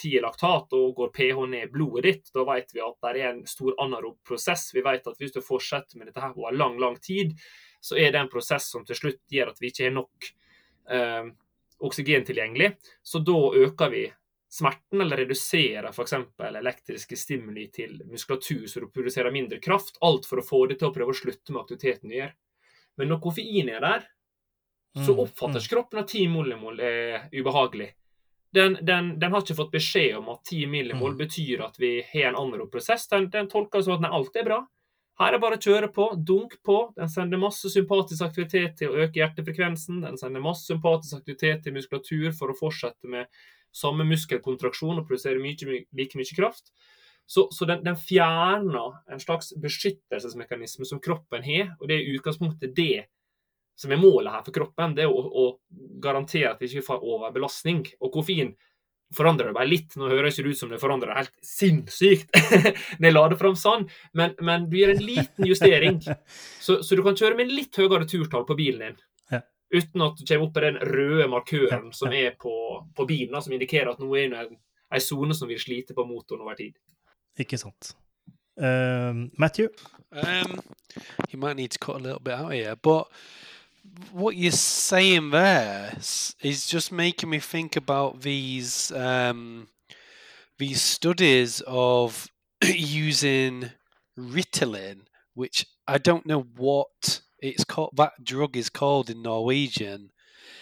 [0.00, 2.30] 10 er laktat, og går pH ned i blodet ditt.
[2.32, 4.70] Da vet vi at det er en stor anarob prosess.
[4.72, 7.34] Vi vet at hvis du fortsetter med dette her over lang, lang tid,
[7.84, 10.30] så er det en prosess som til slutt gjør at vi ikke har nok
[10.96, 11.28] eh,
[11.84, 12.72] oksygen tilgjengelig.
[13.04, 14.06] Så da øker vi
[14.56, 16.16] smerten, eller reduserer f.eks.
[16.48, 20.00] elektriske stimuli til muskulatur, så du produserer mindre kraft.
[20.00, 22.32] Alt for å få det til å prøve å slutte med aktiviteten du gjør.
[22.96, 24.06] Men når koffein er der,
[24.96, 27.90] så Mm, oppfatter kroppen at 10 millimol er ubehagelig.
[28.56, 31.18] Den, den, den har ikke fått beskjed om at 10 millimol Mm.
[31.18, 33.04] betyr at vi har en annen prosess.
[33.08, 34.62] Den, den tolker som at nei, alt er bra.
[35.18, 36.92] Her er det bare å kjøre på, dunk på.
[36.96, 40.00] Den sender masse sympatisk aktivitet til å øke hjertefrekvensen.
[40.04, 43.26] Den sender masse sympatisk aktivitet til muskulatur for å fortsette med
[43.72, 46.72] samme muskelkontraksjon og produsere mye, my like mye kraft.
[47.26, 52.16] Så, så den, den fjerner en slags beskyttelsesmekanisme som kroppen har, og det er i
[52.16, 53.06] utgangspunktet det
[53.76, 54.94] som er målet her for kroppen.
[54.96, 57.84] Det er å, å garantere at vi ikke får overbelastning.
[58.00, 58.54] Og koffein
[59.14, 59.96] forandrer det bare litt.
[59.96, 62.38] Nå høres det ikke ut som det forandrer det helt sinnssykt
[62.98, 63.84] når jeg la det fram sånn,
[64.18, 66.00] men, men du gir en liten justering.
[66.66, 68.96] Så, så du kan kjøre med litt høyere turtall på bilen din.
[69.30, 69.38] Ja.
[69.70, 72.54] Uten at du kommer opp i den røde markøren som er på,
[72.96, 74.58] på bilen, da, som indikerer at nå er det en,
[74.90, 76.74] en sone som vil slite på motoren over tid.
[77.38, 77.92] Ikke sant.
[78.58, 79.68] Um, Matthew?
[80.10, 80.58] Um,
[81.28, 83.06] he might need to cut a little bit out here, but
[84.12, 85.92] what you're saying there
[86.42, 89.68] is just making me think about these um,
[90.58, 92.28] these studies of
[92.64, 93.70] using
[94.18, 95.02] Ritalin,
[95.34, 97.92] which I don't know what it's called.
[97.96, 100.10] That drug is called in Norwegian.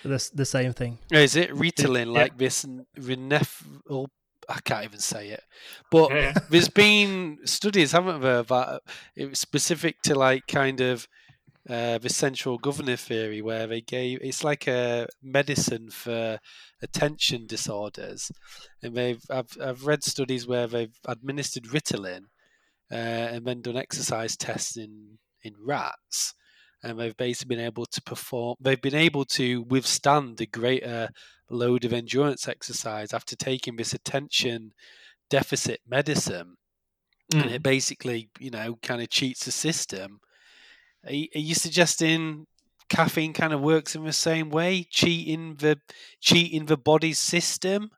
[0.03, 0.99] The, the same thing.
[1.11, 2.21] Is it Ritalin, yeah.
[2.21, 2.65] like this
[2.99, 3.63] Renef?
[3.89, 4.09] oh,
[4.49, 5.43] I can't even say it,
[5.91, 6.35] but Yeah.
[6.51, 8.83] there's been studies, haven't there, that
[9.17, 11.09] it was specific to like kind of
[11.69, 16.39] uh, the central governor theory, where they gave it's like a medicine for
[16.83, 18.31] attention disorders,
[18.83, 22.25] and they've I've I've read studies where they've administered Ritalin
[22.91, 26.35] uh, and then done exercise tests in in rats.
[26.83, 28.57] And they've basically been able to perform.
[28.61, 31.09] They've been able to withstand a greater
[31.49, 34.73] load of endurance exercise after taking this attention
[35.31, 36.57] deficit medicine
[37.33, 37.55] and Mm.
[37.55, 40.21] it basically, you know, kind of cheats the system.
[41.07, 42.47] Are you, are you suggesting
[42.89, 45.77] caffeine kind of works in the same way, cheating the
[46.21, 47.91] cheating the body's system?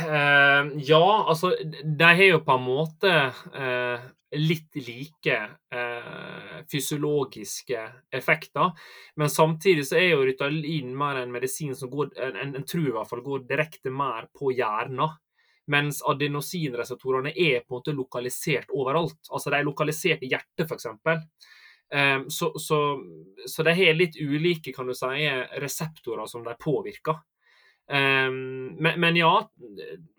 [0.00, 1.54] Uh, ja, altså
[1.98, 3.12] De har jo på en måte
[3.54, 4.02] uh,
[4.36, 5.36] litt like
[5.72, 8.70] uh, fysiologiske effekter.
[9.16, 12.90] Men samtidig så er jo Ritalin mer en medisin som går en, en, en tror
[12.90, 15.16] i hvert fall går direkte mer på hjernen.
[15.70, 19.20] Mens adenosinreseptorene er på en måte lokalisert overalt.
[19.30, 20.86] Altså De er lokalisert i hjertet, f.eks.
[21.90, 22.78] Um, så, så,
[23.50, 25.26] så de har litt ulike kan du si,
[25.62, 27.18] reseptorer som de påvirker.
[27.90, 29.32] Um, men, men ja,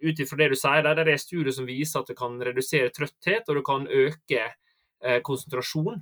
[0.04, 2.92] ut ifra det du sier, der, er er studier som viser at det kan redusere
[2.92, 4.44] trøtthet, og det kan øke
[5.04, 6.02] eh, konsentrasjon.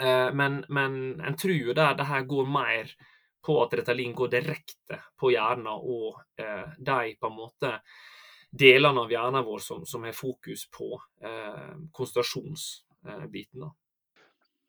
[0.00, 2.90] Eh, men, men en tror jo der det her går mer
[3.42, 7.72] på at retalin går direkte på hjernen, og eh, de på en måte
[8.52, 13.70] delene av hjernen vår som, som har fokus på eh, konsentrasjonsbiten.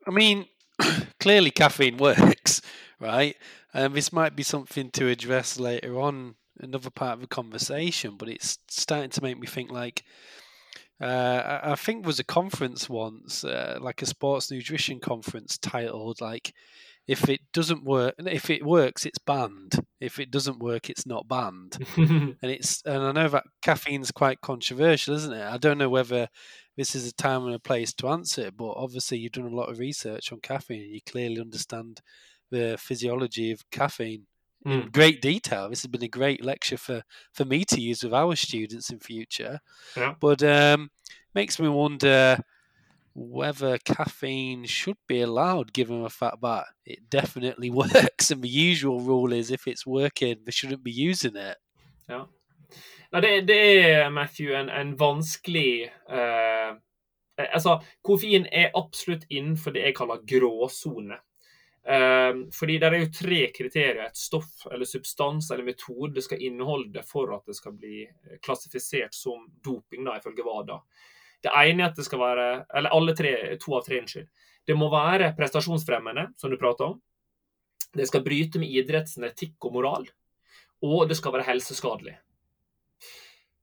[0.08, 0.46] I mean,
[1.20, 2.62] clearly caffeine works,
[3.00, 3.36] right?
[3.74, 8.30] Um, this might be something to address later on, another part of the conversation, but
[8.30, 10.04] it's starting to make me think like,
[11.02, 16.22] uh, I, think there was a conference once, uh, like a sports nutrition conference titled
[16.22, 16.54] like,
[17.08, 19.74] if it doesn't work, if it works, it's banned.
[20.00, 21.78] If it doesn't work, it's not banned.
[21.98, 25.44] and it's, and I know that caffeine's quite controversial, isn't it?
[25.44, 26.30] I don't know whether
[26.78, 29.56] this is a time and a place to answer it, but obviously you've done a
[29.56, 32.02] lot of research on caffeine and you clearly understand
[32.52, 34.28] the physiology of caffeine
[34.66, 34.92] in Mm.
[34.94, 35.70] great detail.
[35.70, 39.00] This has been a great lecture for, for me to use with our students in
[39.00, 39.60] future.
[39.98, 40.16] Yeah.
[40.20, 40.90] But um,
[41.36, 42.38] makes me wonder
[43.16, 48.32] whether caffeine should be allowed, given the fact that it definitely works.
[48.32, 51.58] And the usual rule is if it's working, they shouldn't be using it.
[52.08, 52.26] Ja.
[53.14, 53.58] Nei, det, det
[53.92, 56.70] er, Matthew, en, en vanskelig eh,
[57.38, 61.20] eh, Altså, koffein er absolutt innenfor det jeg kaller gråsone.
[61.86, 67.04] Eh, fordi det er jo tre kriterier et stoff eller substans eller metode skal inneholde
[67.06, 70.80] for at det skal bli eh, klassifisert som doping, da, ifølge WADA.
[71.44, 74.30] Det ene er at det skal være Eller alle tre, to av tre, unnskyld.
[74.64, 77.00] Det må være prestasjonsfremmende, som du prater om.
[77.94, 80.06] Det skal bryte med idrettens etikk og moral.
[80.84, 82.16] Og det skal være helseskadelig.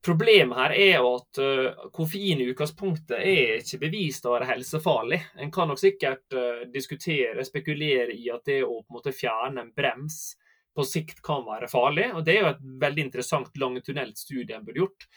[0.01, 5.19] Problemet her er jo at uh, koffein i utgangspunktet er ikke bevist å være helsefarlig.
[5.45, 9.67] En kan nok sikkert uh, diskutere, spekulere i at det å på en måte fjerne
[9.67, 10.39] en brems
[10.73, 12.09] på sikt kan være farlig.
[12.15, 15.09] og Det er jo et veldig interessant langtunnelt studie en burde gjort.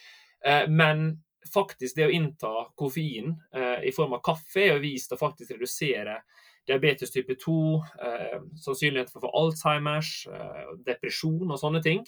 [0.43, 1.05] Uh, men
[1.51, 3.33] faktisk det å innta koffein
[3.83, 6.21] i form av kaffe er jo vist å faktisk redusere
[6.67, 7.55] diabetes type 2,
[8.63, 10.11] sannsynlighet for å få Alzheimers,
[10.87, 12.05] depresjon og sånne ting.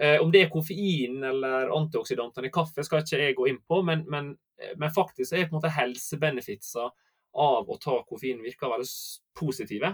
[0.00, 3.80] Eh, om det er koffein eller antioksidantene i kaffe, skal ikke jeg gå inn på,
[3.86, 4.32] men, men,
[4.80, 6.88] men faktisk er på en måte helsebenefitser
[7.44, 9.92] av å ta koffein virker veldig være positive.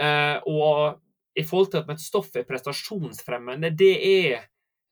[0.00, 1.00] Eh, og
[1.36, 4.38] i forhold til at et stoff er prestasjonsfremmende, det er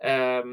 [0.05, 0.53] eh,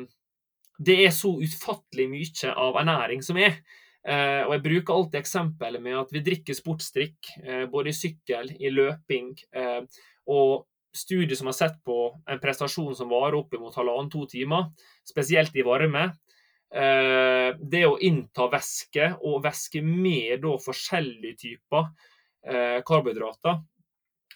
[0.77, 3.59] det er så utfattelig mye av ernæring som er.
[4.05, 8.51] Eh, og jeg bruker alltid eksempelet med at vi drikker sportsdrikk, eh, både i sykkel,
[8.61, 9.31] i løping.
[9.55, 9.81] Eh,
[10.29, 11.97] og studier som har sett på
[12.29, 14.69] en prestasjon som varer oppimot halvannen-to timer,
[15.05, 16.11] spesielt i varme.
[16.75, 21.85] Det å innta væske, og væske med da forskjellige typer
[22.87, 23.59] karbohydrater,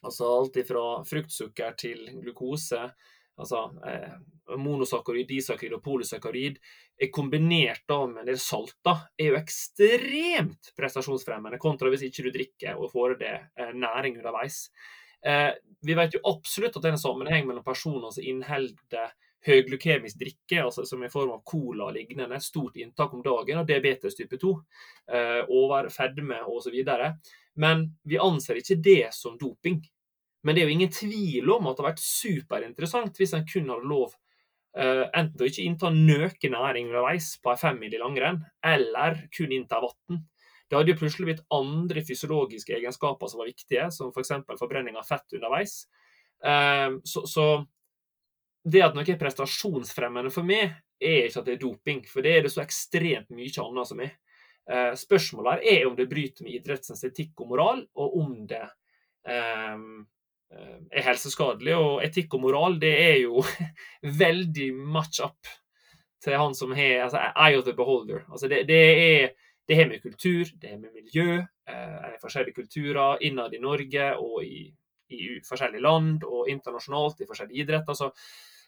[0.03, 2.85] altså alt fra fruktsukker til glukose,
[3.39, 4.17] altså eh,
[4.59, 6.59] monosakkarid, disakkarid og polysakkarid,
[6.99, 12.31] er kombinert da med en del salter, er jo ekstremt prestasjonsfremmende, kontra hvis ikke du
[12.35, 14.65] drikker og får det eh, næring underveis.
[15.25, 15.51] Eh,
[15.85, 19.11] vi vet jo absolutt at det er en sammenheng mellom personer som inneholder
[19.47, 23.69] høyglykemisk drikke, altså som i form av cola og lignende, stort inntak om dagen, og
[23.69, 24.51] diabetes type 2,
[25.15, 26.75] eh, over fedme osv.
[27.59, 29.79] Men vi anser ikke det som doping.
[30.43, 33.71] Men det er jo ingen tvil om at det har vært superinteressant hvis en kun
[33.73, 34.15] hadde lov
[34.77, 39.53] Uh, enten å ikke innta nøke næring underveis på en femmil i langrenn, eller kun
[39.55, 40.21] innta vann.
[40.69, 44.35] Det hadde jo plutselig blitt andre fysiologiske egenskaper som var viktige, som f.eks.
[44.45, 45.81] For forbrenning av fett underveis.
[46.45, 47.47] Uh, så, så
[48.69, 52.35] det at noe er prestasjonsfremmende for meg, er ikke at det er doping, for det
[52.35, 54.13] er det så ekstremt mye annet som er.
[54.69, 58.67] Uh, spørsmålet her er om det bryter med idrettens etikk og moral, og om det
[60.49, 61.75] er helseskadelig.
[61.77, 63.43] Og etikk og moral, det er jo
[64.23, 65.51] veldig match up
[66.23, 68.25] til han som har altså, eye of the beholder.
[68.31, 69.29] Altså, det, det er
[69.69, 71.37] det er med kultur, det er med miljø,
[71.69, 74.63] eh, forskjellige kulturer innad i Norge og i,
[75.13, 77.93] i forskjellige land og internasjonalt i forskjellige idretter.
[77.93, 78.09] Altså,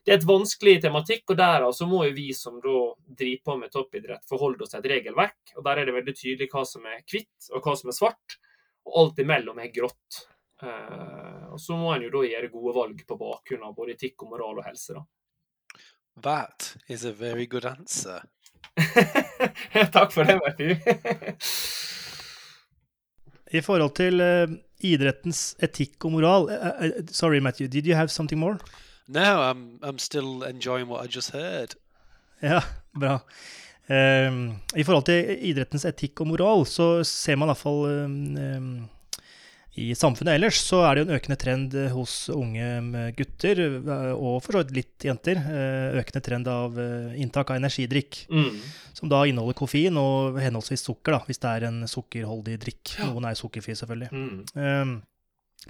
[0.06, 2.76] det er et vanskelig tematikk, og der altså må jo vi som da
[3.18, 5.56] driver på med toppidrett, forholde oss til et regelverk.
[5.56, 8.38] og Der er det veldig tydelig hva som er hvitt og hva som er svart,
[8.86, 10.22] og alt imellom er grått.
[10.64, 14.26] Eh, og Så må en jo da gjøre gode valg på bakgrunn av både etikk
[14.26, 14.94] og moral og helse.
[14.94, 15.06] da.
[16.22, 18.22] That is a very good answer.
[19.96, 20.76] Takk for det, Matthew.
[23.52, 24.48] I forhold til uh,
[24.80, 28.60] idrettens etikk og moral uh, uh, Sorry, Matthew, did you have something more?
[29.08, 31.76] No, I'm I'm still enjoying what I just heard.
[32.42, 32.62] Ja,
[32.94, 33.20] bra.
[33.90, 38.88] Um, I forhold til idrettens etikk og moral, så ser man iallfall um,
[39.80, 44.10] i samfunnet ellers så er det jo en økende trend hos unge mm, gutter, eh,
[44.12, 48.26] og for så vidt litt jenter, eh, økende trend av eh, inntak av energidrikk.
[48.28, 48.58] Mm.
[48.98, 52.98] Som da inneholder koffein og henholdsvis sukker, da, hvis det er en sukkerholdig drikk.
[52.98, 53.08] Ja.
[53.14, 54.12] Noen er sukkerfri, selvfølgelig.
[54.12, 54.44] Mm.
[54.60, 54.94] Um,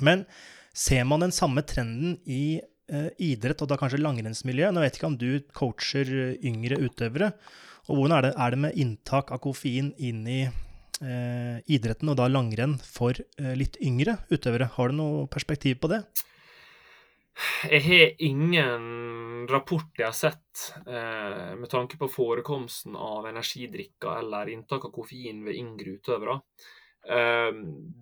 [0.02, 0.26] men
[0.74, 4.72] ser man den samme trenden i eh, idrett, og da kanskje langrennsmiljø?
[4.72, 7.34] Nå vet ikke om du coacher eh, yngre utøvere.
[7.90, 10.60] Og hvordan er det, er det med inntak av koffein inn i eh,
[11.02, 14.70] idretten, og da langrenn, for eh, litt yngre utøvere?
[14.76, 16.04] Har du noe perspektiv på det?
[17.72, 24.52] Jeg har ingen rapport jeg har sett eh, med tanke på forekomsten av energidrikker eller
[24.52, 26.38] inntak av koffein ved yngre utøvere.
[27.08, 27.50] Eh,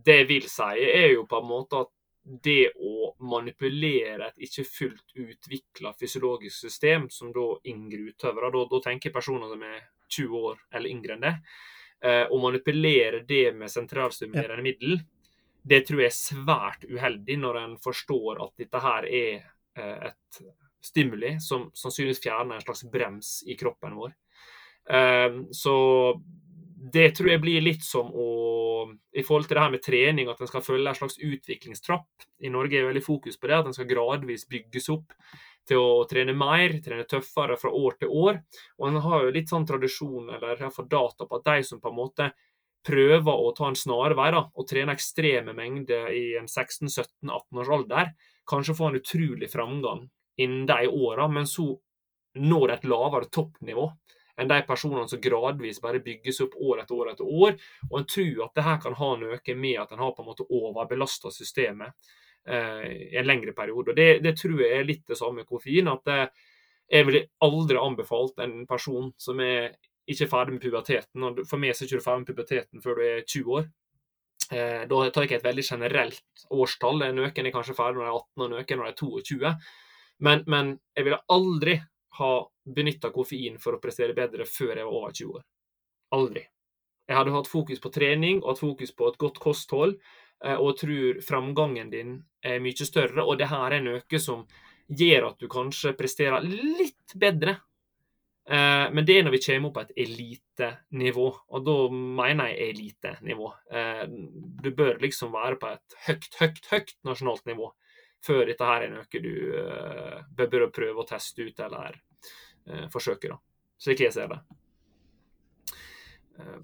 [0.06, 1.94] det jeg vil si, er jo på en måte at
[2.30, 8.82] det å manipulere et ikke fullt utvikla fysiologisk system, som da yngre utøvere, da, da
[8.86, 9.80] tenker jeg personer som er
[10.10, 15.02] 20 år eller yngre enn det, eh, å manipulere det med sentralstimulerende middel,
[15.70, 19.34] det tror jeg er svært uheldig når en forstår at dette her er
[19.78, 20.42] eh, et
[20.82, 24.14] stimuli som sannsynligvis fjerner en slags brems i kroppen vår.
[24.90, 25.76] Eh, så
[26.80, 28.30] det tror jeg blir litt som å
[28.90, 32.24] I forhold til det her med trening, at en skal følge en slags utviklingstrapp.
[32.40, 35.12] I Norge er veldig fokus på det, at en skal gradvis bygges opp
[35.70, 38.40] til å trene mer, trene tøffere fra år til år.
[38.80, 41.92] Og en har jo litt sånn tradisjon, eller iallfall data, på at de som på
[41.92, 42.32] en måte
[42.86, 48.14] prøver å ta en snarvei da, og trene ekstreme mengder i en 16-17-18 års alder,
[48.50, 50.06] kanskje får en utrolig framgang
[50.40, 51.74] innen de åra, men så
[52.40, 53.90] når et lavere toppnivå
[54.40, 57.58] enn de personene som gradvis bare bygges opp år etter år etter år.
[57.90, 60.30] Og en tror at det her kan ha noe med at en har på en
[60.30, 62.14] måte overbelasta systemet
[62.50, 63.92] i en lengre periode.
[63.92, 65.92] Og det, det, tror jeg er litt det samme med koffein.
[65.92, 66.22] at det,
[66.90, 69.76] jeg ville aldri anbefalt en person som er
[70.10, 71.24] ikke ferdig med puberteten.
[71.24, 73.70] og For meg er ikke ferdig med puberteten før du er 20 år.
[74.50, 77.04] Eh, da tar jeg ikke et veldig generelt årstall.
[77.14, 79.54] Noen er kanskje ferdig når de er 18, og noen når de er 22.
[80.26, 81.76] Men, men jeg ville aldri
[82.20, 82.32] ha
[82.80, 85.44] benytta koffein for å prestere bedre før jeg var over 20 år.
[86.18, 86.48] Aldri.
[87.10, 90.78] Jeg hadde hatt fokus på trening og hatt fokus på et godt kosthold, eh, og
[90.80, 93.26] tror framgangen din er mye større.
[93.26, 94.46] Og det her er noe som
[94.90, 97.58] gjør at du kanskje presterer litt bedre.
[98.50, 102.72] Eh, men det er når vi kommer opp på et elitenivå, og da mener jeg
[102.74, 103.52] elitenivå.
[103.72, 104.06] Eh,
[104.64, 107.70] du bør liksom være på et høyt, høyt, høyt nasjonalt nivå
[108.26, 109.36] før dette her er noe du
[110.36, 111.96] bør prøve å teste ut eller
[112.92, 113.38] forsøke, da.
[113.80, 114.42] Slik jeg ser det.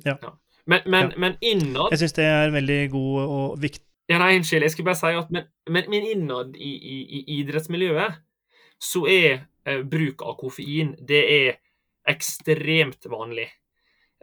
[0.04, 0.18] Ja.
[0.20, 0.34] ja.
[0.66, 1.18] Men, men, Ja.
[1.18, 4.62] men innad Jeg syns det er veldig god og viktig Ja, nei, unnskyld.
[4.62, 8.20] Jeg skulle bare si at men, men, innad i, i, i idrettsmiljøet
[8.82, 11.56] så er eh, bruk av koffein det er
[12.06, 13.48] ekstremt vanlig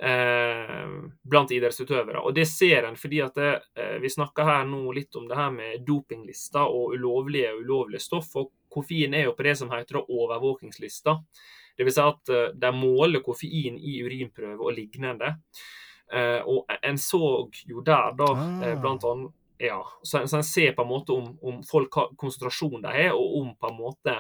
[0.03, 2.23] eh, blant idrettsutøvere.
[2.23, 5.39] Og det ser en fordi at det, eh, vi snakker her nå litt om det
[5.39, 8.31] her med dopinglister og ulovlige og ulovlige stoff.
[8.39, 11.19] Og koffein er jo på det som heter overvåkingslista.
[11.77, 15.37] Det vil si at eh, de måler koffein i urinprøve og lignende.
[16.13, 18.81] Eh, og en så jo der da eh, Ah.
[18.83, 22.09] blant annet ja, så, en- så en ser på en måte om, om folk har
[22.19, 24.17] konsentrasjon de har, og om på en måte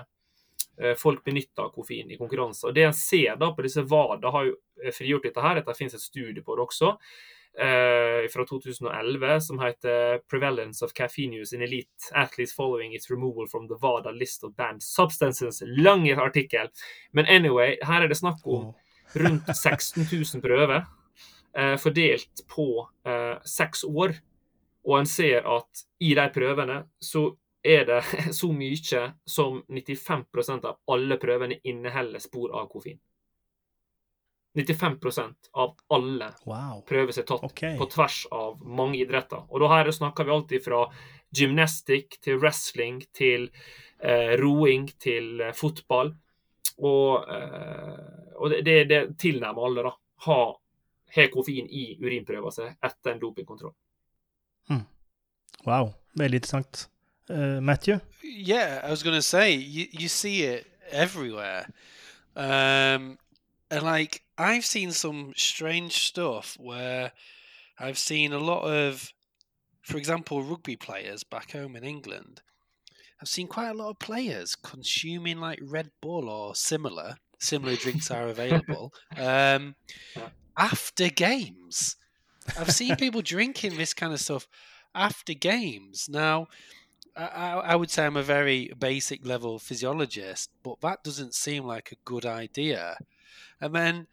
[0.80, 2.64] eh, folk benytter koffein i konkurranse.
[2.68, 4.54] Og Det en ser da på disse WADA har jo
[4.96, 6.96] frigjort dette her, det finnes et studie på det også,
[7.58, 13.48] eh, fra 2011 som heter 'Prevalence of Caffeine Use in Elite Athletes Following Its Removal
[13.48, 15.60] from the WADA List of Banned Substances'.
[15.66, 16.68] Lang artikkel.
[17.12, 18.72] Men anyway, her er det snakk om
[19.14, 20.86] rundt 16 000 prøver
[21.80, 22.66] fordelt på
[23.06, 24.16] eh, seks år.
[24.88, 27.28] Og en ser at i de prøvene så
[27.62, 28.02] er det
[28.40, 33.00] så mye som 95% av alle prøvene inneholder spor av koffein.
[34.54, 36.82] 95% av alle Wow.
[36.88, 37.78] prøver som er tatt okay.
[37.78, 39.46] på tvers av mange idretter.
[39.48, 40.82] Og da her snakker vi alltid fra
[41.32, 43.48] gymnastikk til wrestling til
[44.02, 46.12] eh, roing til eh, fotball.
[46.84, 49.94] Og, eh, og det, det, det tilnærmer alle, da.
[50.26, 50.40] Ha,
[51.14, 53.74] har koffein i urinprøva si etter en dopingkontroll.
[55.66, 55.92] wow.
[56.14, 56.88] Veldig interessant.
[57.30, 58.00] Eh, Matthew?
[58.22, 61.66] Yeah, I was going to say you, you see it everywhere,
[62.36, 63.18] um,
[63.70, 67.12] and like I've seen some strange stuff where
[67.78, 69.12] I've seen a lot of,
[69.82, 72.42] for example, rugby players back home in England.
[73.20, 77.16] I've seen quite a lot of players consuming like Red Bull or similar.
[77.38, 79.74] Similar drinks are available um,
[80.16, 80.28] Yeah.
[80.56, 81.96] After games.
[82.58, 84.48] I've seen people drinking this kind of stuff
[84.94, 86.08] after games.
[86.08, 86.48] Now,
[87.16, 91.92] I, I would say I'm a very basic level physiologist, but that doesn't seem like
[91.92, 92.96] a good idea.
[93.60, 94.06] And then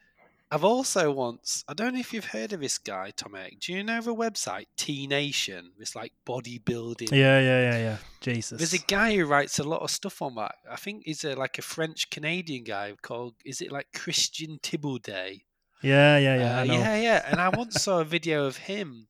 [0.52, 3.60] I've also once, I don't know if you've heard of this guy, Tomek.
[3.60, 5.72] Do you know the website T Nation?
[5.80, 7.12] It's like bodybuilding.
[7.12, 7.98] Yeah, yeah, yeah, yeah.
[8.20, 8.58] Jesus.
[8.58, 10.56] There's a guy who writes a lot of stuff on that.
[10.70, 15.42] I think he's a, like a French Canadian guy called, is it like Christian Thibaudet?
[15.82, 16.58] Yeah, yeah, yeah.
[16.58, 16.74] Uh, I know.
[16.74, 17.26] yeah, yeah.
[17.32, 19.08] And I once saw a video of him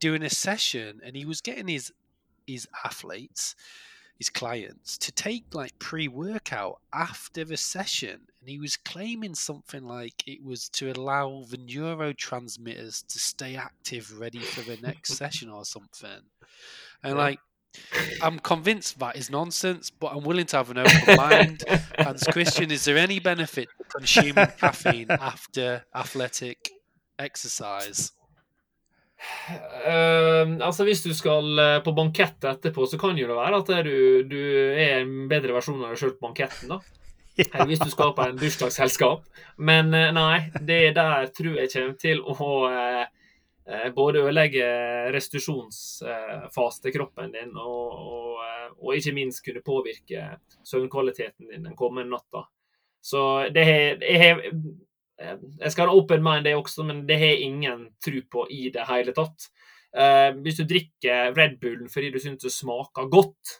[0.00, 1.92] doing a session, and he was getting his
[2.46, 3.54] his athletes,
[4.18, 9.84] his clients, to take like pre workout after the session, and he was claiming something
[9.84, 15.50] like it was to allow the neurotransmitters to stay active, ready for the next session
[15.50, 16.22] or something.
[17.02, 17.18] And Yeah.
[17.18, 17.38] like,
[18.20, 21.64] I'm convinced that is nonsense, but I'm willing to have an open mind.
[21.98, 26.72] Hans Christian, is there any benefit consuming caffeine after athletic
[27.18, 28.12] exercise?
[29.84, 33.74] Eh, altså Hvis du skal eh, på bankett etterpå, så kan jo det være at
[33.84, 36.72] du, du er en bedre versjon av deg sjøl på banketten.
[36.72, 36.80] da.
[37.54, 37.64] ja.
[37.64, 39.24] hvis du skal på en bursdagsselskap.
[39.56, 44.66] Men eh, nei, det der tror jeg kommer til å eh, både ødelegge
[45.14, 48.40] restitusjonsfase til kroppen din, og, og,
[48.80, 50.24] og ikke minst kunne påvirke
[50.66, 52.48] søvnkvaliteten din den kommende natta.
[53.00, 54.52] Så det har jeg
[55.20, 58.86] eh, skal ha open mind, det også, men det har ingen tro på i det
[58.88, 59.48] hele tatt.
[59.96, 63.56] Eh, hvis du drikker Red Bullen fordi du syns det smaker godt,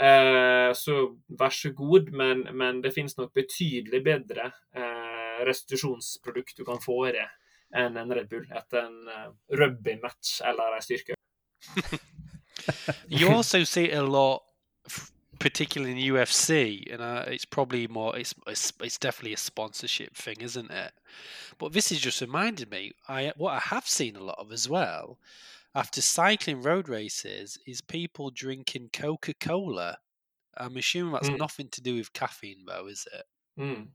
[0.00, 0.98] eh, så
[1.38, 7.06] vær så god, men, men det finnes nok betydelig bedre eh, restitusjonsprodukt du kan få
[7.08, 7.28] i det
[7.72, 11.14] enn en Red Bull etter en uh, rugby-match eller en styrke.
[13.08, 14.44] Jeg a lot,
[14.84, 15.11] f-
[15.42, 18.16] particularly in UFC, and uh, it's probably more.
[18.16, 20.92] It's, it's it's definitely a sponsorship thing, isn't it?
[21.58, 22.92] But this has just reminded me.
[23.08, 25.18] I what I have seen a lot of as well,
[25.74, 29.98] after cycling road races, is people drinking Coca Cola.
[30.56, 31.38] I'm assuming that's Mm.
[31.38, 33.26] nothing to do with caffeine, though, is it?
[33.58, 33.86] Mm.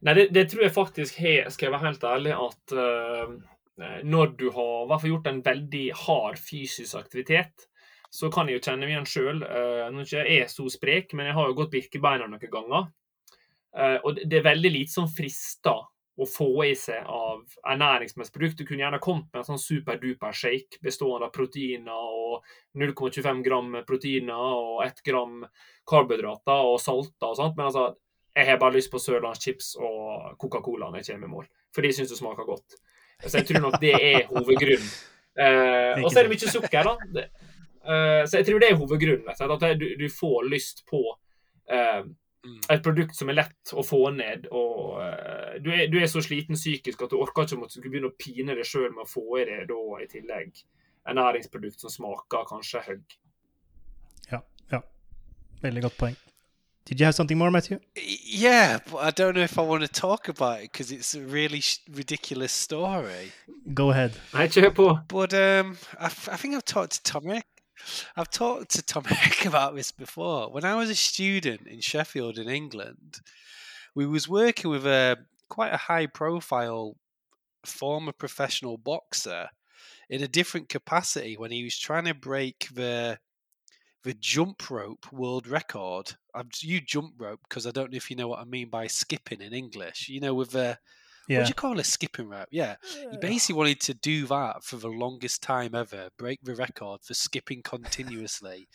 [0.00, 4.26] Nei, det, det tror jeg faktisk har, skal jeg være helt ærlig, at eh, når
[4.40, 7.68] du har hvert gjort en veldig hard fysisk aktivitet,
[8.14, 9.40] så kan jeg jo kjenne meg igjen sjøl.
[9.42, 12.86] nå er ikke jeg så sprek, men jeg har jo gått Birkebeiner noen ganger.
[13.74, 15.82] Eh, og det er veldig lite som frister
[16.14, 17.40] å få i seg av
[17.72, 18.60] ernæringsmessig produkt.
[18.60, 22.44] Du kunne gjerne kommet med en sånn superduper shake bestående av proteiner og
[22.78, 25.40] 0,25 gram proteiner og 1 gram
[25.90, 27.88] karbohydrater og salter og sånt, men altså
[28.34, 31.50] jeg har bare lyst på sørlandschips og Coca-Cola når jeg kommer i mål.
[31.74, 32.78] For de syns det smaker godt.
[33.24, 34.94] Så jeg tror nok det er hovedgrunnen.
[35.34, 37.26] Eh, og så er det mye sukker, da.
[37.84, 39.28] Eh, så jeg tror det er hovedgrunnen.
[39.28, 41.02] At du, du får lyst på
[41.70, 42.04] eh,
[42.44, 42.58] Mm.
[42.68, 44.50] et produkt som er lett å få ned.
[44.52, 48.10] og uh, du, er, du er så sliten psykisk at du orker ikke å begynne
[48.10, 50.60] å pine deg sjøl med å få i deg da i tillegg
[51.08, 53.16] ernæringsprodukt som smaker kanskje høgg.
[54.30, 54.42] Ja,
[54.74, 54.82] ja.
[55.62, 56.16] Veldig godt poeng.
[56.84, 57.78] Did you have something more, Matthew?
[57.96, 61.22] Yeah, but I don't know if I want to talk about it because it's a
[61.24, 63.32] really sh- ridiculous story.
[63.72, 64.12] Go ahead.
[64.34, 64.88] I kjør på.
[65.08, 67.46] But um, I, f- I think I've talked to Tom Rick.
[68.16, 70.50] I've talked to Tom Rick about this before.
[70.50, 73.20] When I was a student in Sheffield in England,
[73.94, 75.18] we was working with a
[75.48, 76.96] quite a high profile
[77.64, 79.48] former professional boxer
[80.08, 83.18] in a different capacity when he was trying to break the
[84.02, 86.12] the jump rope world record.
[86.34, 88.86] I'm you jump rope because I don't know if you know what I mean by
[88.86, 90.08] skipping in English.
[90.08, 90.78] You know, with the
[91.26, 91.42] what Yeah.
[91.44, 92.48] do you call a skipping rope?
[92.50, 92.76] Yeah,
[93.10, 97.14] he basically wanted to do that for the longest time ever, break the record for
[97.14, 98.68] skipping continuously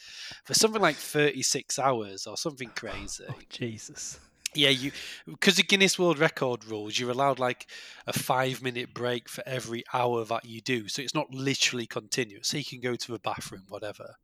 [0.46, 3.26] for something like 36 hours or something crazy.
[3.30, 4.20] Oh, Jesus.
[4.56, 4.92] Yeah, you
[5.28, 7.70] because the Guinness World Record rules, you're allowed like
[8.08, 10.88] a five minute break for every hour that you do.
[10.88, 12.48] So it's not literally continuous.
[12.48, 14.16] So you can go to the bathroom, whatever.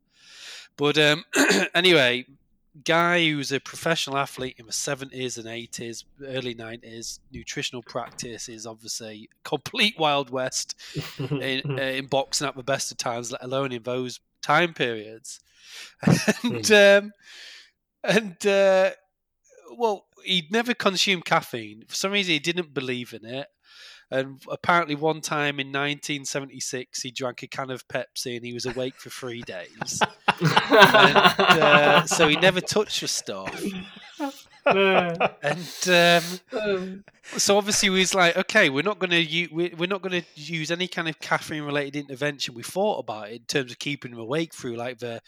[0.76, 1.24] But um,
[1.76, 2.26] anyway,
[2.84, 8.66] guy who's a professional athlete in the 70s and 80s, early 90s, nutritional practice is
[8.66, 10.74] obviously complete wild west
[11.18, 15.40] in, uh, in boxing at the best of times, let alone in those time periods.
[16.42, 17.12] and um,
[18.04, 18.90] and uh,
[19.76, 21.84] well, he'd never consumed caffeine.
[21.88, 23.48] For some reason, he didn't believe in it.
[24.10, 28.64] And apparently, one time in 1976, he drank a can of Pepsi and he was
[28.64, 30.00] awake for three days.
[30.40, 33.64] and uh, so he never touched the stuff.
[34.66, 37.04] And um,
[37.36, 40.26] so obviously we was like, okay, we're not going to u- we're not going to
[40.34, 42.54] use any kind of caffeine related intervention.
[42.54, 45.20] We thought about it in terms of keeping him awake through like the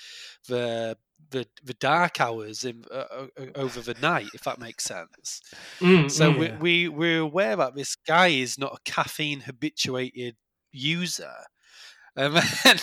[0.48, 0.96] the
[1.30, 5.40] the, the dark hours in, uh, over the night, if that makes sense.
[5.82, 6.38] Mm, So mm.
[6.38, 6.56] we, Yeah.
[6.58, 10.36] we we're aware that this guy is not a caffeine habituated
[10.72, 11.34] user,
[12.16, 12.78] and then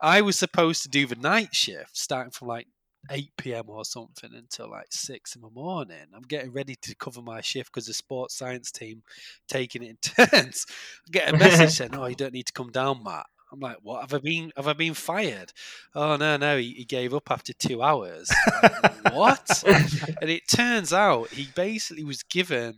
[0.00, 2.68] I was supposed to do the night shift starting from like
[3.10, 3.68] 8 p.m.
[3.68, 6.06] or something until like six in the morning.
[6.14, 9.02] I'm getting ready to cover my shift because the sports science team
[9.48, 9.96] taking it in
[10.26, 10.66] turns.
[11.06, 13.78] I get a message saying, "Oh, you don't need to come down, Matt." I'm like,
[13.82, 14.02] "What?
[14.02, 14.52] Have I been?
[14.56, 15.52] Have I been fired?"
[15.94, 18.30] Oh no, no, he, he gave up after two hours.
[18.62, 19.64] Like, what?
[20.20, 22.74] and it turns out he basically was given.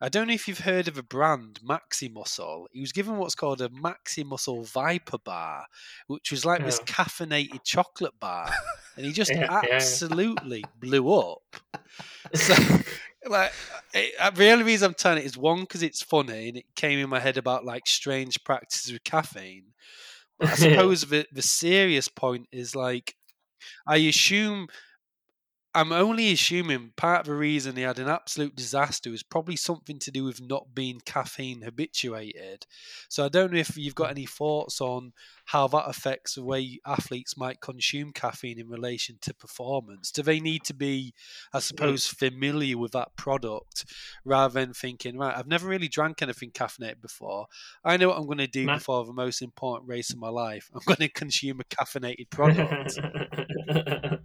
[0.00, 2.68] I don't know if you've heard of a brand, Maxi Muscle.
[2.72, 5.66] He was given what's called a Maxi Muscle Viper bar,
[6.06, 6.84] which was like this oh.
[6.84, 8.50] caffeinated chocolate bar,
[8.96, 9.74] and he just Yeah, yeah, yeah.
[9.74, 11.56] absolutely blew up.
[12.32, 12.54] So,
[13.28, 13.52] like,
[13.92, 16.98] it, the only reason I'm telling it is one because it's funny and it came
[16.98, 19.72] in my head about like strange practices with caffeine.
[20.44, 23.14] I suppose the the serious point is like,
[23.86, 24.68] I assume.
[25.78, 30.00] I'm only assuming part of the reason he had an absolute disaster was probably something
[30.00, 32.66] to do with not being caffeine habituated.
[33.08, 35.12] So I don't know if you've got any thoughts on
[35.44, 40.10] how that affects the way athletes might consume caffeine in relation to performance.
[40.10, 41.14] Do they need to be,
[41.52, 43.84] I suppose, familiar with that product
[44.24, 47.46] rather than thinking, right, I've never really drank anything caffeinated before.
[47.84, 48.74] I know what I'm going to do No.
[48.74, 50.72] before the most important race of my life.
[50.74, 52.98] I'm going to consume a caffeinated product.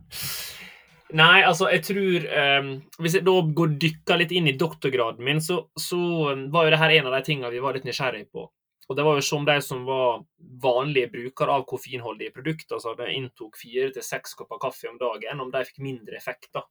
[1.14, 2.70] Nei, altså, jeg tror um,
[3.03, 5.99] Hvis jeg da går dykka litt inn i doktorgraden min, så, så
[6.34, 8.47] um, var jo det her en av de tingene vi var litt nysgjerrige på.
[8.89, 10.24] Og det var jo som de som var
[10.64, 15.39] vanlige brukere av koffeinholdige produkter, altså de inntok fire til seks kopper kaffe om dagen,
[15.39, 16.66] om de fikk mindre effekt da,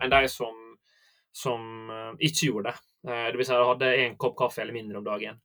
[0.00, 0.56] enn de som,
[1.36, 2.86] som eh, ikke gjorde det.
[3.10, 5.42] Eh, det vil si de hadde én kopp kaffe eller mindre om dagen.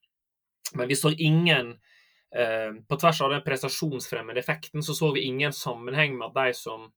[0.77, 1.77] Men vi så ingen
[2.27, 6.89] På tvers av den prestasjonsfremmende effekten, så så vi ingen sammenheng med at de som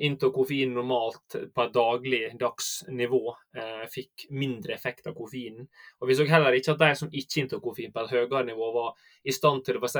[0.00, 3.20] inntok koffein normalt på et daglig dagsnivå,
[3.56, 5.68] eh, fikk mindre effekt av koffeinen.
[6.00, 8.72] Og vi så heller ikke at de som ikke inntok koffein på et høyere nivå,
[8.72, 8.94] var
[9.24, 9.90] i stand til å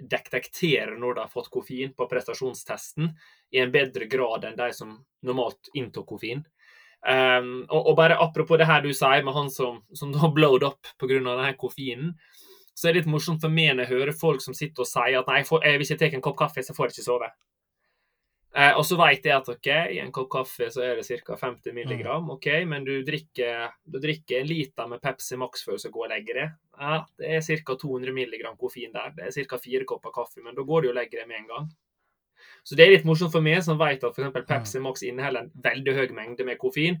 [0.00, 3.12] detektere når de har fått koffein på prestasjonstesten,
[3.54, 6.42] i en bedre grad enn de som normalt inntok koffein.
[7.00, 10.66] Um, og, og bare apropos det her du sier med han som, som da blowed
[10.66, 11.54] up pga.
[11.56, 12.16] koffeinen,
[12.74, 15.20] så er det litt morsomt for meg når jeg hører folk som sitter og sier
[15.20, 17.06] at nei, jeg får, eh, hvis jeg tar en kopp kaffe, så får jeg ikke
[17.06, 17.30] sove.
[18.50, 21.36] Eh, og så vet jeg at ok, i en kopp kaffe så er det ca.
[21.38, 25.84] 50 milligram, ok, men du drikker, du drikker en liter med Pepsi Max før du
[25.84, 26.56] skal gå og legge deg.
[26.80, 27.76] Ja, det er ca.
[27.78, 29.14] 200 milligram koffein der.
[29.14, 29.60] Det er ca.
[29.62, 31.70] fire kopper kaffe, men da går du og legger deg med en gang.
[32.66, 34.42] Så det er litt morsomt for meg som vet at f.eks.
[34.48, 36.98] Pepsi Max inneholder en veldig høy mengde med koffein.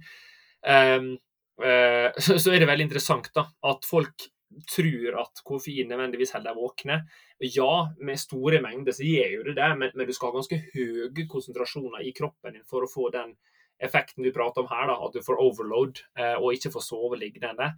[0.62, 1.16] Um,
[1.64, 4.30] uh, så, så er det veldig interessant da, at folk
[4.70, 6.96] tror at koffein nødvendigvis holder deg våkne.
[7.44, 10.58] Ja, med store mengder så gjør jo det det, men, men du skal ha ganske
[10.74, 13.36] høye konsentrasjoner i kroppen din for å få den
[13.80, 17.20] effekten du prater om her, da, at du får overload eh, og ikke får sove
[17.20, 17.70] liggende.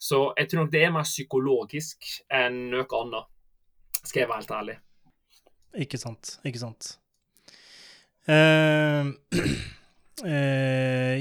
[0.00, 3.28] Så jeg tror nok det er mer psykologisk enn noe annet,
[4.00, 4.78] skal jeg være helt ærlig.
[5.84, 6.38] Ikke sant.
[6.48, 6.94] Ikke sant.
[8.24, 9.12] Uh...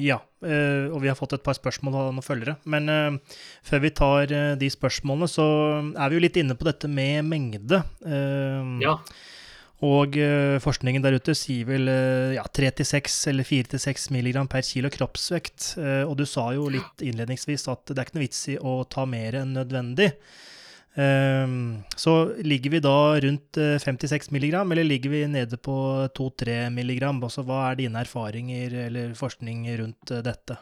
[0.03, 0.19] ja.
[0.43, 2.57] eh, og vi har fått et par spørsmål av noen følgere.
[2.69, 5.45] Men eh, før vi tar eh, de spørsmålene, så
[5.95, 7.83] er vi jo litt inne på dette med mengde.
[8.05, 8.97] Eh, Ja.
[9.79, 14.89] Og eh, forskningen der ute sier vel eh, ja, 3-6 eller 4-6 milligram per kilo
[14.91, 15.69] kroppsvekt.
[15.79, 18.81] Eh, og du sa jo litt innledningsvis at det er ikke noe vits i å
[18.91, 20.09] ta mer enn nødvendig.
[20.99, 21.47] Eh,
[21.95, 25.75] så ligger vi da rundt eh, 56 milligram, eller ligger vi nede på
[26.17, 27.21] 2-3 milligram?
[27.23, 30.59] Altså, hva er dine erfaringer eller forskning rundt eh, dette?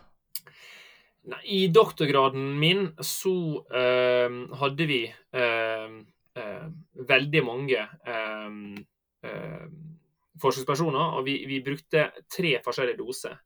[1.44, 3.36] I doktorgraden min så
[3.76, 5.98] eh, hadde vi eh,
[6.40, 6.68] eh,
[7.10, 8.62] veldig mange eh,
[9.28, 9.66] eh,
[10.42, 13.40] forskningspersoner, og vi, vi brukte tre forskjellige doser.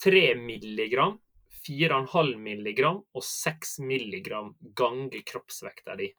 [0.00, 1.18] 3 milligram,
[1.66, 6.10] 4,5 milligram og 6 milligram ganger kroppsvekta di.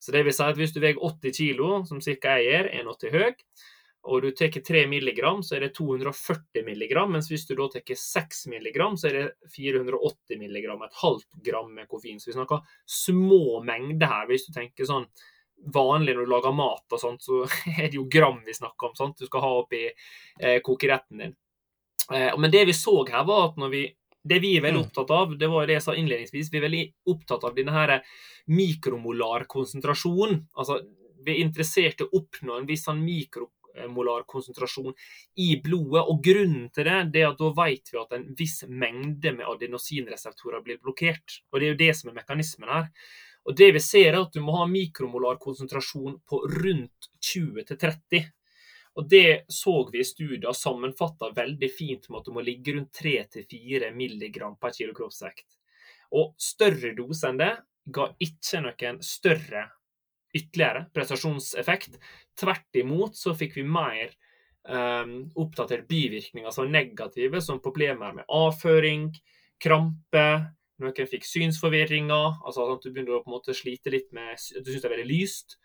[0.00, 2.36] Så det vil si at hvis du veier 80 kilo, som ca.
[2.36, 3.30] jeg gjør, 1,80 høy,
[4.04, 7.94] og du tar 3 milligram, så er det 240 milligram, mens hvis du da tar
[7.96, 12.20] 6 milligram, så er det 480 milligram, et halvt gram med koffein.
[12.20, 14.28] Så vi snakker små mengder her.
[14.28, 15.08] Hvis du tenker sånn
[15.72, 17.46] vanlig når du lager mat og sånt, så
[17.78, 18.98] er det jo gram vi snakker om.
[18.98, 19.16] sant?
[19.16, 21.34] Du skal ha oppi eh, kokeretten din.
[22.12, 23.86] Eh, men det vi så her, var at når vi
[24.26, 24.86] det vi er veldig Mm.
[24.86, 28.02] opptatt av, det var det jeg sa innledningsvis, vi er veldig opptatt av denne her
[28.48, 29.46] mikromolar.
[30.56, 30.80] Altså,
[31.24, 34.94] vi er interessert i å oppnå en viss sånn mikromolarkonsentrasjon
[35.36, 36.04] i blodet.
[36.08, 39.46] Og grunnen til det, det er at da vet vi at en viss mengde med
[39.46, 41.42] adenosinreseptorer blir blokkert.
[41.52, 42.88] Og det er jo det som er mekanismen her.
[43.46, 48.24] Og det vi ser, er at du må ha mikromolarkonsentrasjon på rundt 20-30.
[48.94, 52.94] Og det så vi i studier sammenfatta veldig fint med at du må ligge rundt
[52.94, 55.46] 3-4 milligram per kilo kroppsvekt.
[56.14, 57.54] Og større dose enn det
[57.94, 59.66] ga ikke noen større
[60.34, 61.98] ytterligere prestasjonseffekt.
[62.38, 64.14] Tvert imot så fikk vi mer
[64.68, 69.10] um, oppdatert bivirkninger som var negative, som problemer med avføring,
[69.62, 70.26] krampe.
[70.82, 74.64] Noen fikk synsforvirringer, altså at du begynner å på en måte slite litt med at
[74.64, 75.58] du syns det er veldig lyst.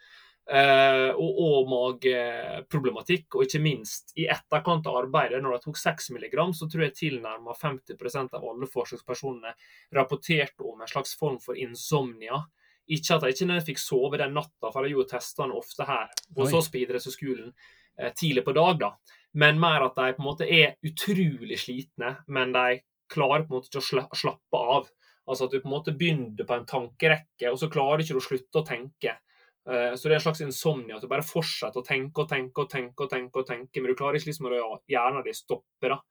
[0.50, 6.38] Uh, og, mageproblematikk, og ikke minst i etterkant av arbeidet, når de tok 6 mg,
[6.58, 9.54] så tror jeg tilnærma 50% av alle forsøkspersonene
[9.94, 12.42] rapporterte om en slags form for insomnia.
[12.90, 16.58] Ikke at de ikke fikk sove den natta, for de gjorde testene ofte her hos
[16.58, 18.94] oss på idrettshøyskolen uh, tidlig på dag, da.
[19.38, 22.82] Men mer at de på en måte er utrolig slitne, men de
[23.14, 24.90] klarer på en måte ikke å slappe av.
[25.30, 28.18] Altså at du på en måte begynner på en tankerekke, og så klarer du ikke
[28.18, 29.20] å slutte å tenke.
[29.68, 30.98] Eh, så det er en slags insomnia.
[30.98, 33.92] At du bare fortsetter å tenke og tenke og tenke, og tenke, og tenke, men
[33.92, 35.96] du klarer ikke liksom å hjernen din stopper.
[35.96, 36.02] da.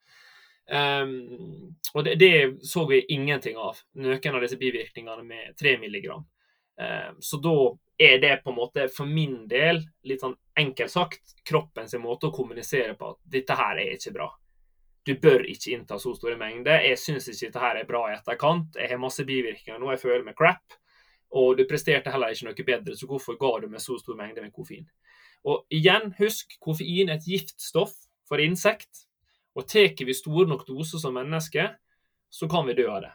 [0.69, 2.33] Um, og det, det,
[2.69, 6.11] så vi ingenting av, noen av disse bivirkningene med 3 mg.
[6.13, 7.55] Um, så da
[7.99, 12.35] er det på en måte for min del, litt sånn enkelt sagt, kroppens måte å
[12.35, 14.29] kommunisere på at dette her er ikke bra.
[15.09, 16.83] Du bør ikke innta så store mengder.
[16.85, 18.77] Jeg syns ikke dette her er bra i etterkant.
[18.77, 20.77] Jeg har masse bivirkninger nå, jeg føler meg crap.
[21.37, 24.45] Og du presterte heller ikke noe bedre, så hvorfor ga du meg så stor mengde
[24.45, 24.87] med koffein?
[25.49, 27.95] Og igjen, husk, koffein er et giftstoff
[28.29, 29.05] for insekt.
[29.59, 31.75] Og tar vi store nok doser som mennesker,
[32.31, 33.13] så kan vi dø av det.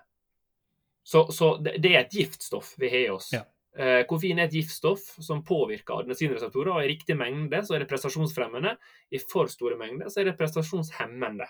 [1.04, 3.34] Så, så det, det, er et giftstoff vi har i oss.
[3.36, 3.44] Ja.
[3.74, 6.72] Eh, koffein er et giftstoff som påvirker adenosinreseptorer.
[6.76, 8.76] og I riktig mengde så er det prestasjonsfremmende.
[9.12, 11.50] I for store mengder så er det prestasjonshemmende.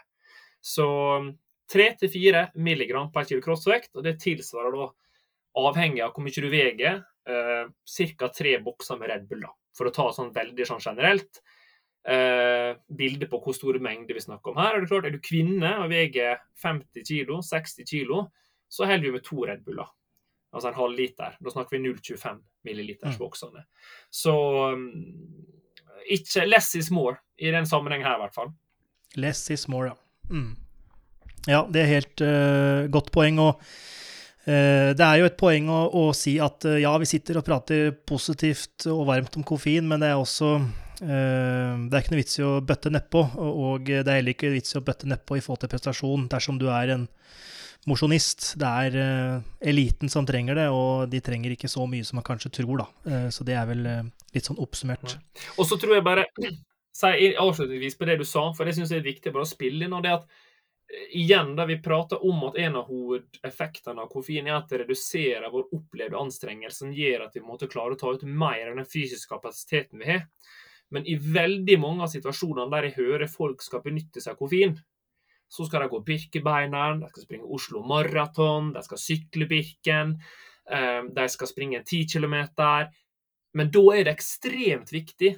[0.64, 0.88] Så
[1.74, 4.90] 3-4 milligram per kilo kroppsvekt, og det tilsvarer da
[5.60, 7.66] avhengig av hvor mye du veier, eh,
[8.18, 8.30] ca.
[8.30, 9.42] tre bokser med Red Bull.
[9.42, 11.42] da, For å ta sånn veldig sånn generelt.
[12.06, 14.76] Eh, bilde på hvor store mengder vi snakker om her.
[14.76, 18.28] Er det klart, er du kvinne og veier 50 kg, 60 kg,
[18.68, 19.88] så holder vi med to Red Buller.
[20.54, 21.38] Altså en halv liter.
[21.40, 23.20] Da snakker vi 0,25 milliliters mm.
[23.20, 23.64] boksene.
[24.12, 24.34] Så
[24.74, 24.90] um,
[26.06, 28.54] ikke less is more i den sammenhengen her, i hvert fall.
[29.16, 29.96] Less is more, ja.
[30.30, 30.56] Mm.
[31.48, 33.40] Ja, det er helt uh, godt poeng.
[33.40, 34.03] og Eh,
[34.46, 37.94] det er jo et poeng å, å, si at eh, ja, vi sitter og prater
[37.96, 42.40] positivt og varmt om koffein, men det er også eh, det er ikke noe vits
[42.42, 45.46] i å bøtte nedpå, og det er heller ikke vits i å bøtte nedpå i
[45.46, 47.08] forhold til prestasjon dersom du er en
[47.88, 48.54] mosjonist.
[48.60, 52.54] Det er eliten som trenger det, og de trenger ikke så mye som man kanskje
[52.60, 53.26] tror, da.
[53.36, 53.82] Så det er vel
[54.32, 55.18] litt sånn oppsummert.
[55.58, 56.24] Og så tror jeg bare
[57.00, 59.88] si avslutningsvis på det du sa, for det syns jeg er viktig bare å spille
[59.88, 60.28] inn, og det at
[61.10, 65.52] igjen, da vi prater om at en av hovedeffektene av koffein er at det reduserer
[65.54, 68.90] vår opplevde anstrengelse, som gjør at vi måtte klare å ta ut mer av den
[68.90, 70.26] fysiske kapasiteten vi har.
[70.94, 74.76] Men i veldig mange av situasjonene der jeg hører folk skal benytte seg av koffein,
[75.54, 80.16] så skal de gå Birkebeineren, de skal springe Oslo Maraton, de skal sykle Birken,
[80.70, 82.38] eh, de skal springe 10 km.
[83.54, 85.36] Men da er det ekstremt viktig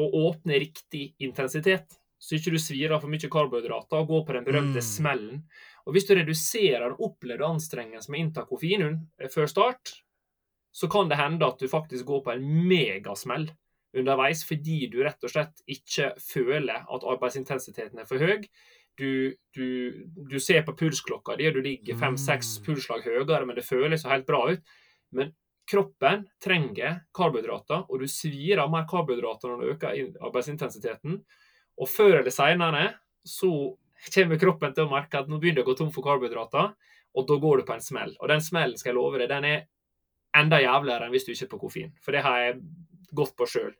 [0.00, 4.36] å åpne riktig intensitet så ikke du svir av for mye karbohydrater og går på
[4.36, 4.86] den berømte mm.
[4.86, 5.42] smellen.
[5.88, 9.94] Og Hvis du reduserer den opplevde anstrengelsen med å innta koffein eh, før start,
[10.70, 13.48] så kan det hende at du faktisk går på en megasmell
[13.96, 18.44] underveis fordi du rett og slett ikke føler at arbeidsintensiteten er for høy.
[19.00, 19.66] Du, du,
[20.28, 24.04] du ser på pulsklokka di, og du ligger fem-seks pulslag pulsslag høyere, men det føles
[24.04, 24.74] jo helt bra ut.
[25.16, 25.32] Men
[25.70, 31.22] kroppen trenger karbohydrater, og du svir av mer karbohydrater når du øker arbeidsintensiteten.
[31.80, 32.86] Og før eller seinere
[33.26, 33.50] så
[34.14, 36.72] kommer kroppen til å merke at nå begynner det å gå tom for karbohydrater,
[37.10, 38.14] og da går du på en smell.
[38.20, 39.66] Og den smellen skal jeg love deg, den er
[40.36, 41.92] enda jævligere enn hvis du ikke er på koffein.
[42.04, 42.60] For det har jeg
[43.16, 43.72] gått på sjøl.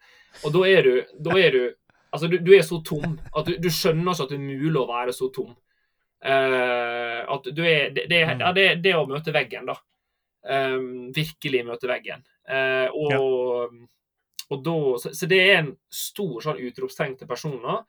[0.44, 0.94] Og da er du,
[1.28, 1.62] da er du
[2.11, 4.80] Altså, du, du, er så tom at du, du, skjønner ikke at det er mulig
[4.80, 5.53] å være så tom.
[6.26, 9.76] Uh, at du er det, det, ja, det, det å møte veggen, da.
[10.42, 12.24] Um, virkelig møte veggen.
[12.51, 13.20] Uh, og ja.
[14.51, 17.84] Da, så, så, det er en stor sånn utropstegn til personer.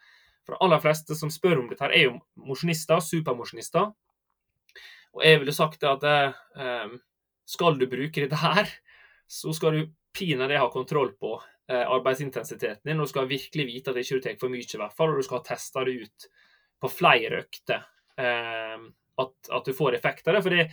[0.46, 3.90] For de aller fleste som spør om dette, er jo mosjonister, supermosjonister.
[5.18, 6.94] Og jeg ville sagt at eh,
[7.50, 8.70] skal du bruke dette her,
[9.28, 11.34] så skal du pinadø ha kontroll på
[11.72, 13.02] eh, arbeidsintensiteten din.
[13.02, 15.14] Og du skal virkelig vite at det ikke tar for mye, i hvert fall.
[15.14, 16.30] Og du skal ha testa det ut
[16.82, 17.86] på flere økter.
[18.22, 18.88] Eh,
[19.22, 20.46] at, at, du får effekt av det.
[20.46, 20.68] For det,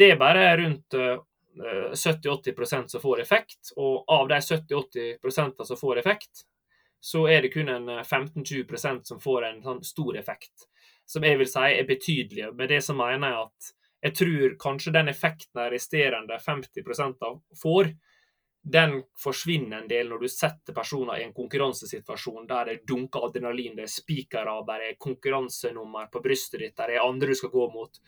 [0.00, 1.16] det er bare rundt eh,
[1.54, 3.72] 70-80% som får effekt.
[3.76, 6.44] Og av de 70-80% som får effekt,
[7.00, 10.68] så er det kun en 15-20% som får en sånn stor effekt.
[11.06, 12.50] Som jeg vil si er betydelig.
[12.56, 13.72] Med det så mener jeg at
[14.04, 16.82] jeg tror kanskje den effekten de resterende 50
[17.24, 17.92] av får,
[18.64, 23.76] den forsvinner en del når du setter personer i en konkurransesituasjon der det dunker adrenalin,
[23.76, 27.66] det er spikere, der er konkurransenummer på brystet ditt, der er andre du skal gå
[27.72, 28.00] mot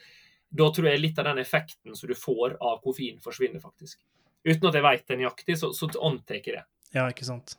[0.58, 4.00] da tror jeg litt av den effekten som du får av koffein, forsvinner faktisk.
[4.46, 6.64] Uten at jeg vet det nøyaktig, så, så antar jeg det.
[6.94, 7.56] Ja, ikke sant.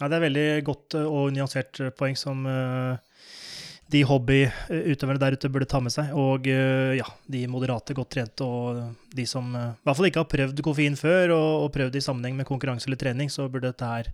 [0.00, 2.96] Ja, det er veldig godt eh, og nyansert eh, poeng som uh,
[3.94, 6.10] de hobbyutøverne der ute burde ta med seg.
[6.18, 8.82] Og uh, ja, de moderate, godt trente og
[9.14, 12.04] de som uh, i hvert fall ikke har prøvd koffein før, og, og prøvd i
[12.04, 14.10] sammenheng med konkurranse eller trening, så burde dette her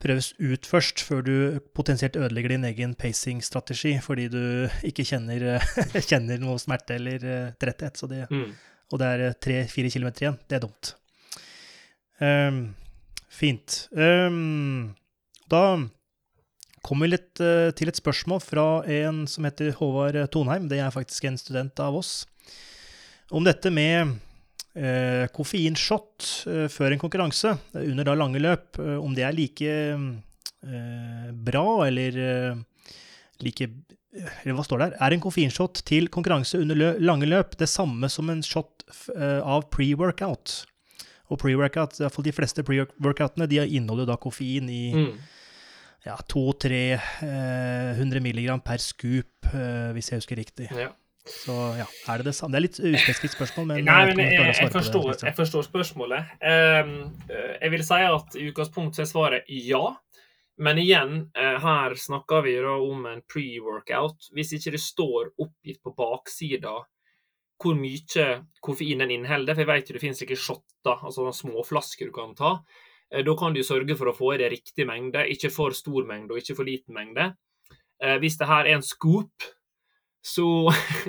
[0.00, 1.34] prøves ut først, før du
[1.76, 4.42] potensielt ødelegger din egen pacing-strategi fordi du
[4.86, 5.60] ikke kjenner,
[6.10, 7.26] kjenner noe smerte eller
[7.60, 8.00] tretthet.
[8.10, 8.50] Det, mm.
[8.90, 10.40] Og det er tre-fire kilometer igjen.
[10.48, 10.94] Det er dumt.
[12.20, 12.62] Um,
[13.30, 13.86] Fint.
[13.94, 14.96] Um,
[15.48, 15.78] da
[16.82, 20.66] kommer vi litt uh, til et spørsmål fra en som heter Håvard Tonheim.
[20.68, 22.24] Det er faktisk en student av oss.
[23.30, 24.16] Om dette med
[24.78, 29.76] uh, koffeinshot eh, før en konkurranse, under da lange løp, om det er like
[30.60, 32.16] bra eller
[33.40, 34.96] like eller hva står der?
[35.00, 38.84] Er en koffeinshot til konkurranse under lø lange løp det samme som en shot
[39.16, 40.58] av pre-workout?
[41.30, 45.12] Og pre-workout, i hvert fall de fleste pre-workoutene, de inneholder da koffein i mm.
[46.08, 50.70] ja, 200-300 eh, milligram per scoop, eh, hvis jeg husker riktig.
[50.74, 50.90] Ja.
[51.28, 52.54] Så ja, er det det samme?
[52.54, 55.66] Det er litt uspesifikt spørsmål, men, Nei, men jeg, jeg, jeg, forstår, det, jeg, forstår,
[55.66, 56.30] spørsmålet.
[56.40, 56.94] Um,
[57.28, 59.82] jeg vil si at i utgangspunktet er svaret ja.
[60.60, 64.30] Men igjen, uh, her snakker vi om en pre-workout.
[64.36, 66.78] Hvis ikke det står oppgitt på baksida
[67.60, 68.26] hvor mye
[68.64, 69.54] koffein den inneholder.
[69.54, 72.56] For jeg vet jo det finnes ikke shotter, altså små flasker du kan ta.
[73.12, 76.06] Eh, da kan du sørge for å få i deg riktig mengde, ikke for stor
[76.08, 77.32] mengde og ikke for liten mengde.
[78.00, 79.50] Eh, hvis det her er en scoop,
[80.20, 80.46] så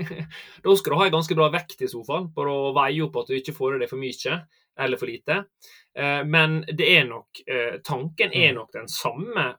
[0.64, 3.32] da skal du ha en ganske bra vekt i sofaen for å veie opp at
[3.32, 4.38] du ikke får i deg for mye
[4.82, 5.42] eller for lite.
[5.98, 7.44] Eh, men det er nok,
[7.84, 8.62] tanken er mm.
[8.62, 9.50] nok den samme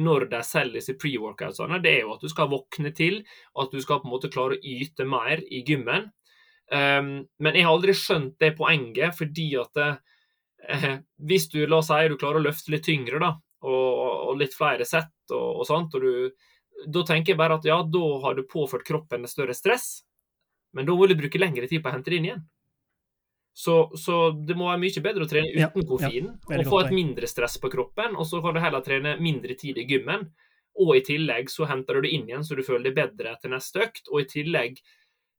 [0.00, 3.20] når de selger disse pre-workoutsene, det er jo at du skal våkne til,
[3.60, 6.08] at du skal på en måte klare å yte mer i gymmen.
[6.72, 10.96] Um, men jeg har aldri skjønt det poenget, fordi at uh,
[11.28, 14.84] hvis du la oss si du klarer å løfte litt tyngre, da, og litt flere
[14.88, 16.48] sett, og, og sånt, og du,
[16.86, 20.02] da tenker jeg bare at ja, da har du påført kroppen et større stress,
[20.74, 22.44] men da vil du bruke lengre tid på å hente det inn igjen.
[23.56, 26.80] Så, så, det må være mye bedre å trene uten ja, koffein ja, og få
[26.82, 28.16] et mindre stress på kroppen.
[28.18, 30.26] Og så kan du heller trene mindre tid i gymmen.
[30.82, 33.52] Og i tillegg så henter du det inn igjen så du føler deg bedre etter
[33.52, 34.10] neste økt.
[34.10, 34.80] Og i tillegg,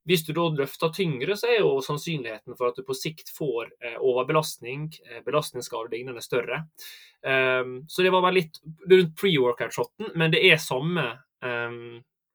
[0.08, 3.74] hvis du da løfter tyngre, så er jo sannsynligheten for at du på sikt får
[3.84, 6.64] eh, overbelastning, eh, belastningsskade lignende, større.
[7.26, 11.08] Um, så det var bare litt rundt pre-workout-shoten, men det er samme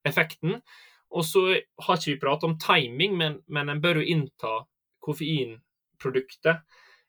[0.06, 0.61] effekten.
[1.11, 4.52] Og så har ikke vi pratet om timing, men, men en bør jo innta
[5.02, 6.61] koffeinproduktet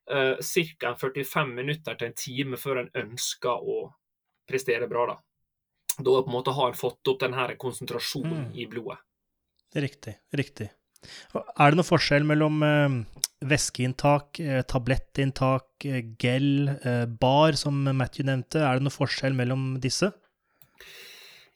[0.09, 0.95] eh, ca.
[0.97, 3.83] 45 minutter til en time før en ønsker å
[4.49, 5.05] prestere bra.
[5.11, 5.19] Da
[6.01, 8.53] Da på en måte har en fått opp denne konsentrasjonen mm.
[8.57, 9.01] i blodet.
[9.75, 10.17] Riktig.
[10.35, 10.71] Riktig.
[11.33, 12.97] Er det noe forskjell mellom eh,
[13.49, 16.73] væskeinntak, eh, tablettinntak, eh, gel,
[17.21, 18.61] bar, som Matthew nevnte?
[18.61, 20.11] Er det noe forskjell mellom disse?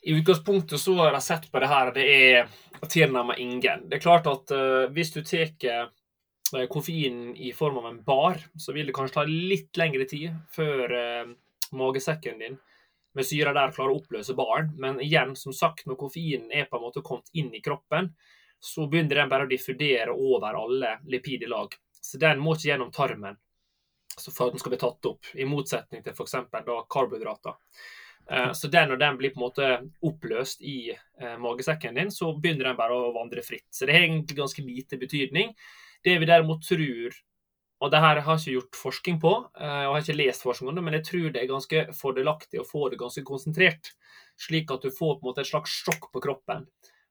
[0.06, 3.88] I utgangspunktet så har jeg sett på det her, det er tilnærmet ingen.
[3.90, 8.38] Det er klart at uh, hvis du tar koffeinen koffein i form av en bar,
[8.54, 11.34] så vil det kanskje ta litt lengre tid før uh,
[11.74, 12.60] magesekken din
[13.16, 14.70] med syra der klarer å oppløse baren.
[14.78, 18.12] Men igjen, som sagt, når koffeinen er på en måte kommet inn i kroppen,
[18.60, 21.74] så begynner den bare å diffudere over alle lipid lag.
[21.98, 23.40] Så den må ikke gjennom tarmen
[24.22, 26.36] for at den skal bli tatt opp, i motsetning til f.eks.
[26.92, 27.58] karbohydrater.
[28.32, 29.70] Eh, så den, når den blir på en måte
[30.06, 33.68] oppløst i eh, magesekken din, så begynner den bare å vandre fritt.
[33.70, 35.54] Så det har egentlig ganske lite betydning.
[36.06, 37.22] Det vi derimot tror
[37.84, 40.70] og det her har jeg ikke gjort forskning på, eh, og har ikke lest forskning
[40.72, 43.92] om det, men jeg tror det er ganske fordelaktig å få det ganske konsentrert,
[44.40, 46.64] slik at du får på en måte et slags sjokk på kroppen.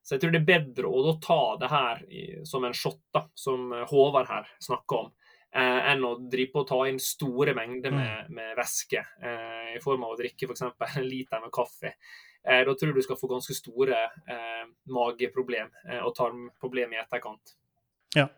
[0.04, 2.00] Så jeg tror det er bedre å ta det her
[2.48, 5.12] som en shot, da, som Håvard her snakker om,
[5.54, 8.36] eh, enn å drive på å ta inn store mengder med, mm.
[8.36, 10.64] med væske eh, i form av å drikke f.eks.
[10.98, 11.94] en liter med kaffe.
[12.44, 14.00] Eh, da tror jeg du skal få ganske store
[14.30, 17.54] eh, mageproblem eh, og tarmproblem i etterkant.
[18.16, 18.28] Ja.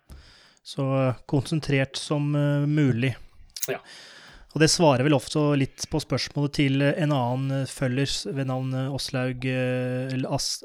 [0.67, 3.15] Så eh, konsentrert som uh, mulig.
[3.71, 3.81] Ja.
[4.57, 9.43] Og det svarer vel ofte litt på spørsmålet til en annen følger ved navn Åslaug,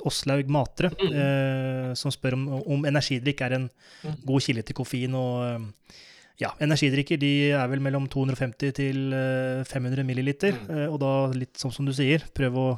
[0.08, 1.10] Åslaug Matre, mm.
[1.12, 4.22] eh, som spør om, om, energidrikk er en mm.
[4.30, 5.18] god kilde til koffein.
[5.20, 5.76] Og
[6.42, 9.02] ja, energidrikker de er vel mellom 250 til
[9.70, 10.56] 500 milliliter.
[10.58, 10.72] Mm.
[10.74, 12.70] Eh, og da litt sånn som du sier, prøv å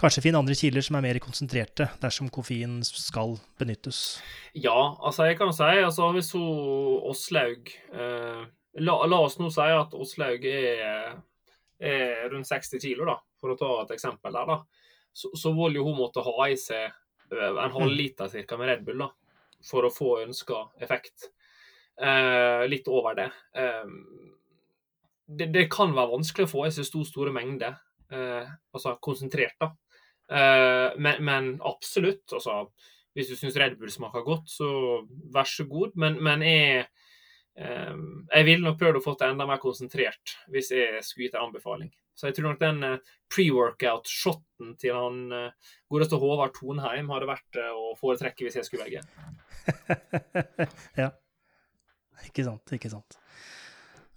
[0.00, 4.20] kanskje finne andre kilder som er mer konsentrerte, dersom koffein skal benyttes?
[4.54, 8.42] Ja, altså jeg kan si altså hvis hun Åslaug eh,
[8.80, 11.12] la, la, oss nå si at Åslaug er,
[11.78, 14.88] er, rundt 60 kilo, da, for å ta et eksempel der, da.
[15.12, 18.26] Så, så vil jo hun måtte ha i seg eh, en halv mm.
[18.32, 19.12] cirka med Red Bull da,
[19.66, 21.30] for å få ønska effekt.
[22.02, 23.28] Eh, litt over det.
[23.54, 23.90] Eh,
[25.26, 27.76] det, det, kan være vanskelig å få i seg stor, store mengder,
[28.12, 29.70] eh, altså konsentrert, da.
[30.32, 32.70] Eh, men, men, absolutt, altså
[33.12, 34.66] Hvis du syns Red Bull smaker godt, så
[35.34, 35.90] vær så god.
[36.00, 36.86] Men, men jeg,
[37.60, 37.98] eh,
[38.32, 41.50] jeg ville nok prøvd å få det enda mer konsentrert hvis jeg skulle gitt en
[41.50, 41.90] anbefaling.
[42.16, 45.20] Så jeg tror nok den eh, pre-workout-shoten til han
[45.92, 49.04] godeste Håvard Tonheim hadde vært å foretrekke hvis jeg skulle velge.
[52.44, 52.52] ja.
[52.52, 53.18] Ikke sant, ikke sant.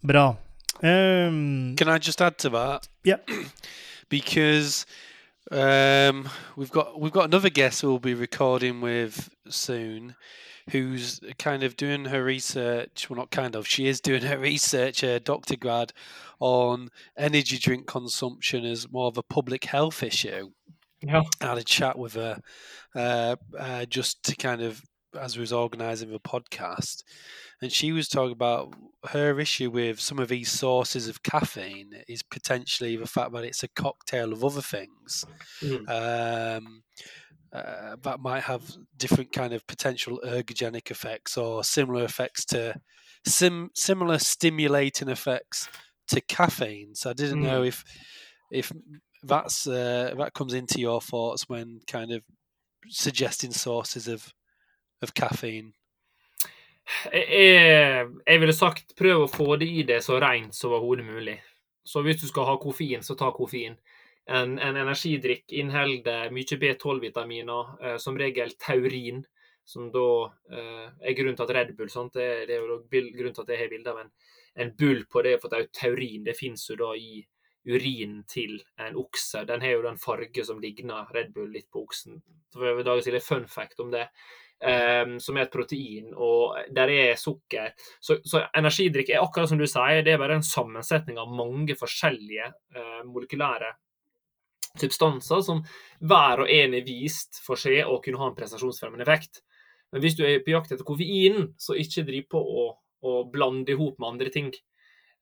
[0.04, 0.36] Bra.
[0.84, 2.88] Um, Can I just add to that?
[3.04, 3.18] Yeah.
[4.10, 4.86] because
[5.52, 10.16] um, we've got we've got another guest we'll be recording with soon,
[10.72, 13.10] who's kind of doing her research.
[13.10, 13.68] Well, not kind of.
[13.68, 15.94] She is doing her research, her doctor grad,
[16.40, 20.52] on energy drink consumption as more of a public health issue.
[21.02, 21.22] Yeah.
[21.42, 22.42] I had a chat with her
[22.96, 24.82] uh, uh, just to kind of
[25.16, 27.04] as we was organising the podcast,
[27.62, 28.74] and she was talking about
[29.10, 33.64] her issue with some of these sources of caffeine is potentially the fact that it's
[33.64, 35.26] a cocktail of other things
[35.62, 36.58] Mm.
[36.58, 36.84] um,
[37.54, 42.76] uh, that might have different kind of potential ergogenic effects or similar effects to
[43.26, 45.70] sim- similar stimulating effects
[46.10, 46.94] to caffeine.
[46.96, 47.84] So I didn't know if
[48.52, 48.72] if
[49.24, 52.24] that's uh, that comes into your thoughts when kind of
[52.90, 54.34] suggesting sources of
[55.06, 55.72] of caffeine.
[57.10, 61.40] Jeg, jeg ville sagt prøv å få det i deg så rent som overhodet mulig.
[61.86, 63.78] Så hvis du skal ha koffein, så ta koffein.
[64.26, 69.22] En, en energidrikk inneholder mye B12-vitaminer, eh, som regel taurin,
[69.66, 70.08] som da
[70.50, 72.18] eh, er grunnen til at Red Bull sant?
[72.18, 74.12] Det, er jo grunnen til at jeg har bilde av en,
[74.62, 76.26] en bull på det, for det er jo taurin.
[76.26, 77.22] Det finnes jo da i
[77.66, 79.44] urinen til en okse.
[79.50, 82.22] Den har jo den farge som ligner Red Bull litt på oksen.
[82.54, 84.08] Så jeg vil lage en fun fact om det.
[84.66, 87.74] Um, som er et protein, og der er sukker.
[88.02, 91.76] Så, så energidrikk er akkurat som du sier, det er bare en sammensetning av mange
[91.78, 93.74] forskjellige eh, molekylære
[94.80, 95.60] substanser som
[96.04, 99.44] hver og en er vist for seg å kunne ha en prestasjonsfremmende effekt.
[99.92, 102.66] Men hvis du er på jakt etter koffein, så ikke driv på å,
[103.06, 104.50] å blande i hop med andre ting.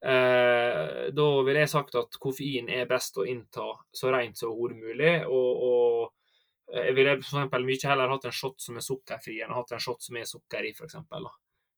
[0.03, 4.79] Eh, da ville jeg sagt at koffein er best å innta så rent som overhodet
[4.81, 5.13] mulig.
[5.27, 5.93] og, og
[6.74, 9.84] jeg ville for eksempel mye heller hatt en shot som er sukkerfri, enn hatt en
[9.84, 11.28] shot som er sukker i, eksempel.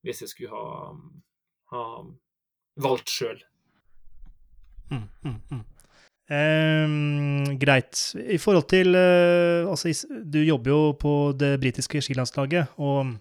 [0.05, 0.93] Hvis jeg skulle ha,
[1.73, 1.85] ha
[2.85, 3.41] valgt sjøl.
[4.91, 5.63] Mm, mm, mm.
[6.35, 7.99] Ehm, greit.
[8.17, 13.15] I forhold til eh, Altså, du jobber jo på det britiske skilandslaget og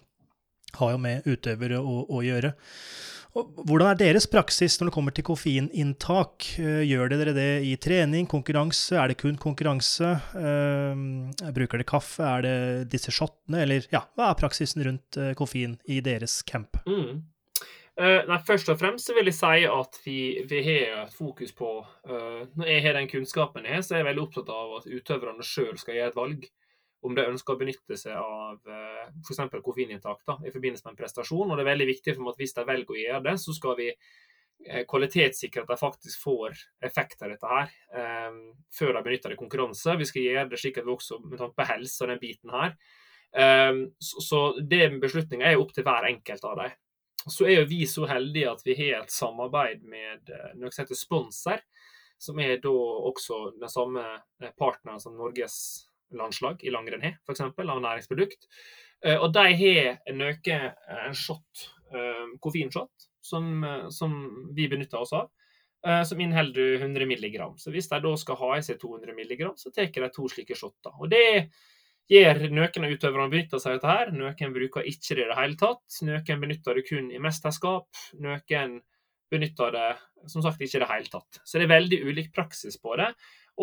[0.79, 2.55] har jo med utøvere å, å gjøre.
[3.35, 6.45] Hvordan er deres praksis når det kommer til koffeininntak?
[6.61, 8.95] Eh, Gjør dere det i trening, konkurranse?
[8.95, 10.13] Er det kun konkurranse?
[10.39, 12.23] Ehm, bruker dere kaffe?
[12.23, 12.57] Er det
[12.93, 13.65] disse shotene?
[13.65, 16.79] Eller ja, hva er praksisen rundt eh, koffein i deres camp?
[16.87, 17.25] Mm.
[17.95, 20.17] Eh, nei, først og fremst vil jeg si at vi,
[20.47, 21.77] vi har et fokus på
[22.07, 24.87] eh, Når jeg har den kunnskapen jeg har, så er jeg veldig opptatt av at
[24.87, 26.47] utøverne sjøl skal gjøre et valg
[27.05, 29.41] om de ønsker å benytte seg av uh, f.eks.
[29.63, 31.49] koffeininntak da, i forbindelse med en prestasjon.
[31.49, 33.55] Og det er veldig viktig for meg at hvis de velger å gjøre det, så
[33.55, 38.39] skal vi eh, kvalitetssikre at de faktisk får effekt av dette her eh,
[38.73, 39.97] før de benytter det i konkurranse.
[40.01, 42.55] Vi skal gjøre det slik at vi også med tanke på helse og den biten
[42.55, 42.77] her.
[43.37, 46.75] Eh, så, det med beslutninga er opp til hver enkelt av dem.
[47.25, 50.83] Så er jo vi så heldige at vi har et samarbeid med eh, noe som
[50.83, 51.63] heter Sponser,
[52.21, 52.73] som er da
[53.09, 54.03] også den samme
[54.41, 55.57] eh, partneren som Norges
[56.17, 57.41] landslag i langrenn har, f.eks.
[57.41, 58.47] av næringsprodukt.
[59.05, 60.59] Eh, Og de har noe,
[61.05, 64.15] en shot, eh, koffeinshot, som, eh, som
[64.55, 65.29] vi benytter oss av,
[65.85, 67.55] eh, som inneholder 100 mg.
[67.57, 70.55] Så hvis de da skal ha i seg 200 mg, så tar de to slike
[70.55, 70.91] shotter.
[70.99, 71.49] Og det
[72.09, 75.37] gjør noen av utøverne benytter seg av dette her, noen bruker ikke det i det
[75.39, 76.01] hele tatt.
[76.05, 77.87] Noen benytter det kun i mesterskap,
[78.21, 78.81] noen
[79.35, 79.89] benytter det
[80.31, 81.41] som sagt ikke i det hele tatt.
[81.43, 83.11] Så det er veldig ulik praksis på det.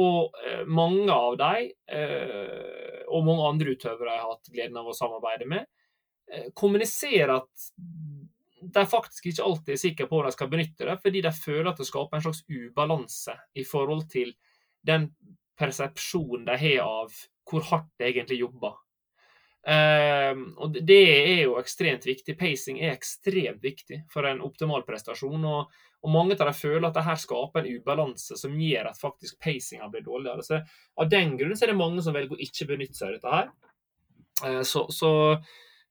[0.01, 4.89] Og eh, mange av dem, eh, og mange andre utøvere jeg har hatt gleden av
[4.89, 5.67] å samarbeide med,
[6.33, 7.73] eh, kommuniserer at
[8.63, 11.73] de faktisk ikke alltid er sikre på om de skal benytte det, fordi de føler
[11.73, 14.33] at det skaper en slags ubalanse i forhold til
[14.87, 15.11] den
[15.59, 17.19] persepsjonen de har av
[17.49, 18.79] hvor hardt de egentlig jobber.
[19.63, 22.35] Eh, og det er jo ekstremt viktig.
[22.39, 25.47] Pacing er ekstremt viktig for en optimal prestasjon.
[25.47, 29.01] Og, og mange av dem føler at det her skaper en ubalanse som gjør at
[29.01, 30.47] faktisk pacinga blir dårligere.
[30.47, 30.63] Så
[30.99, 33.37] Av den grunn så er det mange som velger å ikke benytte seg av dette
[33.37, 33.53] her.
[34.49, 35.13] Eh, så, så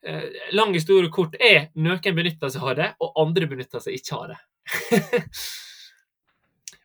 [0.03, 4.19] eh, lang historie kort er noen benytter seg av det, og andre benytter seg ikke
[4.19, 4.39] av det.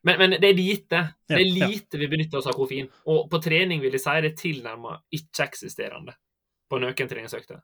[0.07, 1.03] men, men det er lite.
[1.27, 2.87] Det er lite vi benytter oss av koffein.
[3.11, 6.15] Og på trening vil jeg si det er tilnærmet ikke-eksisterende
[6.69, 7.61] på noen treningsøkter.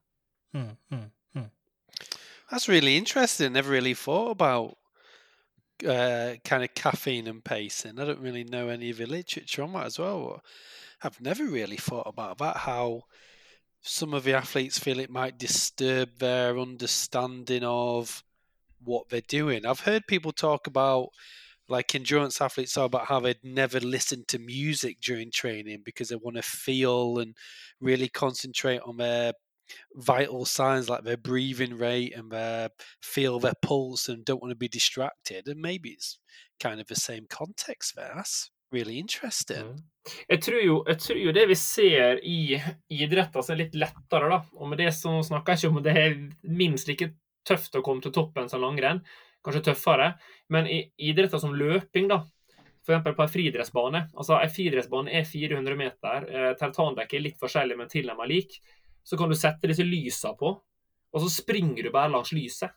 [0.55, 1.51] Mm, mm, mm.
[2.51, 3.47] That's really interesting.
[3.47, 4.77] I never really thought about
[5.87, 7.99] uh, kind of caffeine and pacing.
[7.99, 10.43] I don't really know any of the literature on that as well.
[11.03, 12.59] I've never really thought about that.
[12.59, 13.03] How
[13.81, 18.23] some of the athletes feel it might disturb their understanding of
[18.85, 19.67] what they're doing.
[19.67, 21.09] I've heard people talk about
[21.69, 26.17] like endurance athletes talk about how they'd never listen to music during training because they
[26.17, 27.37] want to feel and
[27.81, 29.33] really concentrate on their
[29.95, 32.69] vital signs like their breathing rate and their
[33.03, 35.49] feel their pulse and don't want to be distracted.
[35.49, 36.19] And maybe it's
[36.61, 38.13] kind of the same context there.
[38.15, 39.65] That's really interesting.
[39.65, 39.83] Mm.
[40.29, 44.41] Jeg, tror jo, jeg tror jo det vi ser i som er litt lettere, da.
[44.59, 47.13] Og med det så snakker jeg ikke om det er minst like
[47.47, 49.03] tøft å komme til toppen som langrenn,
[49.45, 50.13] kanskje tøffere.
[50.53, 52.23] Men i idretter som løping, da,
[52.83, 53.05] f.eks.
[53.07, 56.29] på en friidrettsbane altså En friidrettsbane er 400 meter.
[56.29, 58.61] Eh, Tartandekket er litt forskjellig, men tilnærmet lik.
[59.05, 60.53] Så kan du sette disse lysa på,
[61.13, 62.71] og så springer du bare langs lyset.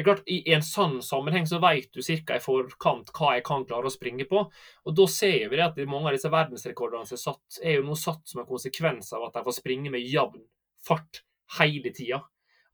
[0.00, 2.36] Det er klart, I en sånn sammenheng så vet du ca.
[2.38, 4.46] i forkant hva jeg kan klare å springe på.
[4.86, 7.96] Og Da ser vi at mange av disse verdensrekordene som er satt, er jo nå
[7.98, 10.40] satt som en konsekvens av at de får springe med jevn
[10.86, 11.20] fart
[11.58, 12.22] hele tida.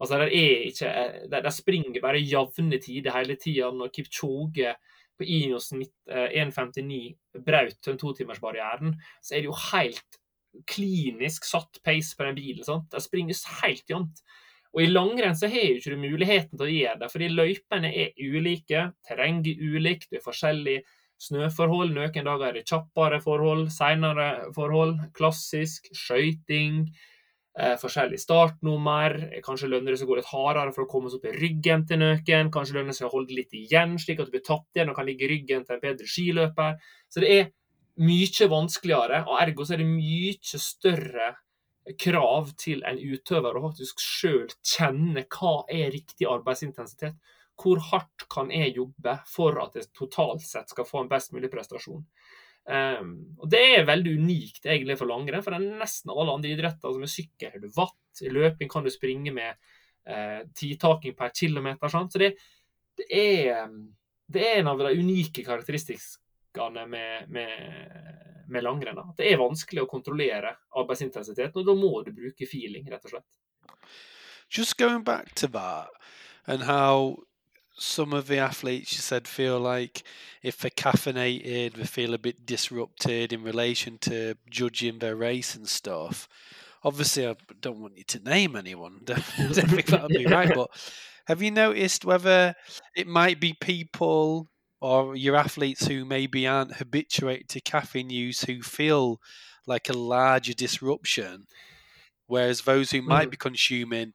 [0.01, 0.91] Altså, der er ikke,
[1.31, 3.71] der, der springer bare jevne tider hele tida.
[3.73, 4.75] Når Kipchoge
[5.17, 10.21] på Inos 1,59 brøt den totimersbarrieren, så er det jo helt
[10.69, 12.65] klinisk satt pace på den bilen.
[12.65, 12.91] sant?
[12.93, 14.21] Det springes helt jevnt.
[14.77, 17.93] Og I langrenn så har jo ikke du muligheten til å gjøre det, fordi løypene
[17.97, 20.83] er ulike, terrenget er ulikt, det er forskjellige
[21.25, 21.95] snøforhold.
[21.97, 27.16] Noen dager er det kjappere forhold, senere forhold, klassisk, skøyting eh,
[27.81, 29.17] forskjellig startnummer.
[29.45, 31.87] Kanskje lønner det seg å gå litt hardere for å komme seg opp i ryggen
[31.89, 32.51] til noen.
[32.53, 34.99] Kanskje lønner det seg å holde litt igjen, slik at du blir tatt igjen og
[34.99, 36.77] kan ligge i ryggen til en bedre skiløper.
[37.09, 37.49] Så det er
[38.05, 41.33] mye vanskeligere, og ergo så er det mye større
[42.03, 47.17] krav til en utøver å faktisk sjøl kjenne hva er riktig arbeidsintensitet.
[47.57, 51.49] Hvor hardt kan jeg jobbe for at jeg totalt sett skal få en best mulig
[51.53, 52.03] prestasjon?
[52.67, 56.51] Um, og Det er veldig unikt egentlig for langrenn, for det er nesten alle andre
[56.51, 59.55] idretter som er sykkel har du watt, i løping kan du springe med
[60.11, 61.93] uh, tidtaking per kilometer.
[61.93, 62.13] Sant?
[62.13, 62.33] Så det,
[62.99, 63.71] det, er,
[64.27, 68.99] det, er, en av de unike karakteristikkene med, med, med langrenn.
[69.19, 73.31] Det er vanskelig å kontrollere arbeidsintensiteten, og da må du bruke feeling, rett og slett.
[74.51, 75.91] Just going back to that
[76.47, 77.19] and how
[77.79, 80.03] some of the athletes you said feel like
[80.43, 85.69] if they're caffeinated, they feel a bit disrupted in relation to judging their race and
[85.69, 86.29] stuff.
[86.85, 89.01] Obviously, I don't want you to name anyone.
[89.05, 90.55] don't think that would be right.
[90.55, 90.71] But
[91.27, 92.55] have you noticed whether
[92.95, 94.49] it might be people
[94.81, 99.21] or your athletes who maybe aren't habituated to caffeine use who feel
[99.67, 101.47] like a larger disruption,
[102.27, 103.33] whereas those who might mm.
[103.33, 104.13] be consuming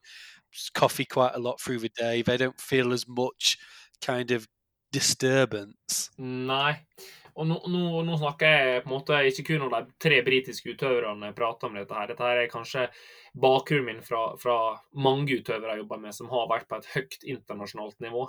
[0.74, 2.22] coffee quite a lot through the day.
[2.22, 3.58] They don't feel as much
[4.00, 4.46] kind of
[4.92, 6.10] disturbance.
[6.18, 6.84] Nei.
[7.32, 10.74] Og nå, nå, nå, snakker jeg på en måte ikke kun om de tre britiske
[10.74, 11.96] utøverne jeg prater om dette.
[11.96, 12.10] her.
[12.10, 12.86] Dette her er kanskje
[13.32, 14.56] bakgrunnen min fra, fra
[14.92, 18.26] mange utøvere jeg jobber med, som har vært på et høyt internasjonalt nivå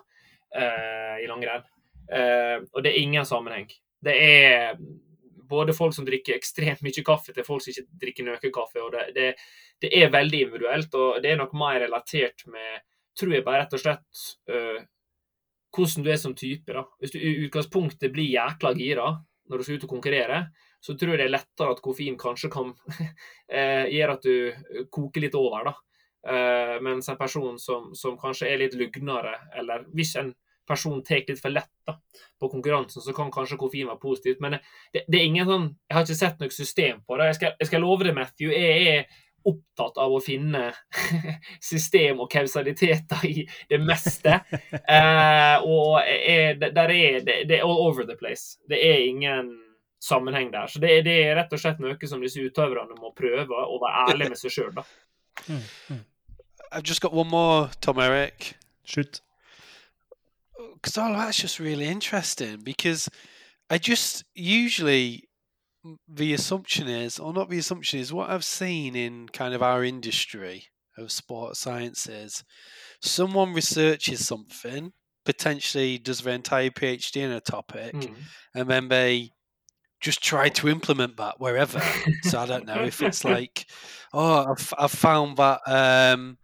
[0.56, 1.68] eh, i langrenn.
[2.08, 3.68] Eh, og det er ingen sammenheng.
[4.04, 4.80] Det er
[5.54, 8.82] både folk som drikker ekstremt mye kaffe, til folk som ikke drikker noe kaffe.
[8.82, 9.28] og det, det,
[9.82, 12.82] det, er veldig individuelt, og det er nok mer relatert med
[13.20, 14.82] tror jeg bare rett og slett uh,
[15.74, 16.74] hvordan du er som type.
[16.74, 16.86] da.
[17.02, 19.10] Hvis du i utgangspunktet blir jækla gira
[19.50, 20.40] når du skal ut og konkurrere,
[20.84, 25.26] så tror jeg det er lettere at koffein kanskje kan uh, gjøre at du koker
[25.26, 25.70] litt over.
[25.70, 25.76] da.
[26.24, 30.32] Uh, mens en person som, som, kanskje er litt lugnere, eller hvis en
[30.68, 31.98] personen tar litt for lett da,
[32.40, 34.42] på konkurransen, så kan kanskje koffein være positivt.
[34.44, 34.58] Men
[34.94, 37.30] det, det, er ingen sånn Jeg har ikke sett noe system på det.
[37.32, 38.54] Jeg skal, jeg skal love det, Matthew.
[38.56, 40.70] Jeg er opptatt av å finne
[41.72, 44.40] system og kausaliteter i det meste.
[44.94, 48.60] Eh, og er, der er, det, det, er all over the place.
[48.70, 49.50] Det er ingen
[50.04, 50.68] sammenheng der.
[50.68, 54.04] Så det, det er rett og slett noe som disse utøverne må prøve å være
[54.12, 54.82] ærlige med seg sjøl,
[55.48, 56.02] mm, mm.
[56.74, 58.54] I've just got one more, Tom Eric.
[58.84, 59.22] Shoot.
[60.76, 63.10] Because all that's just really interesting because
[63.70, 65.30] I just usually
[66.08, 69.84] the assumption is, or not the assumption is, what I've seen in kind of our
[69.84, 70.68] industry
[70.98, 72.44] of sports sciences,
[73.02, 74.94] someone researches something,
[75.26, 78.16] potentially does their entire PhD in a topic, mm.
[78.56, 79.32] and then they
[80.00, 81.82] just try to implement that wherever.
[82.24, 83.66] so I don't know if it's like,
[84.14, 86.38] oh, I've, I've found that um,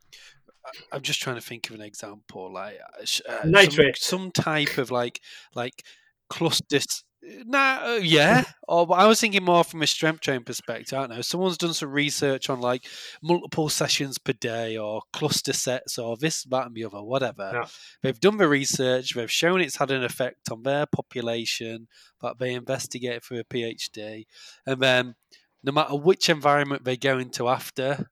[0.91, 4.91] I'm just trying to think of an example, like uh, uh some, some, type of
[4.91, 5.21] like
[5.55, 5.83] like
[6.29, 6.79] cluster
[7.21, 8.43] Nah, uh, yeah.
[8.67, 10.97] or but I was thinking more from a strength training perspective.
[10.97, 11.21] I don't know.
[11.21, 12.85] Someone's done some research on like
[13.21, 17.51] multiple sessions per day or cluster sets or this, that, and the other, whatever.
[17.53, 17.67] Yeah.
[18.01, 19.13] They've done the research.
[19.13, 21.87] They've shown it's had an effect on their population
[22.21, 24.25] that they investigate for a PhD,
[24.65, 25.15] and then
[25.63, 28.09] no matter which environment they go into after,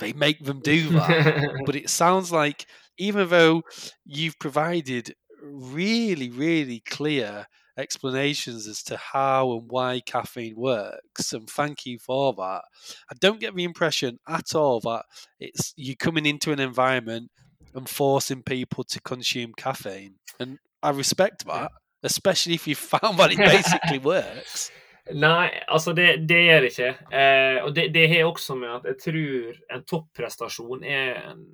[0.00, 1.62] they make them do that.
[1.66, 2.66] but it sounds like
[2.98, 3.62] even though
[4.04, 7.46] you've provided really, really clear
[7.78, 12.62] explanations as to how and why caffeine works, and thank you for that.
[13.10, 15.04] I don't get the impression at all that
[15.38, 17.30] it's you coming into an environment
[17.74, 21.70] and forcing people to consume caffeine, and I respect that,
[22.02, 24.70] especially if you found that it basically works.
[25.16, 26.90] Nei, altså det, det gjør det ikke.
[27.16, 31.44] Eh, og det, det har også med at jeg tror en topprestasjon er en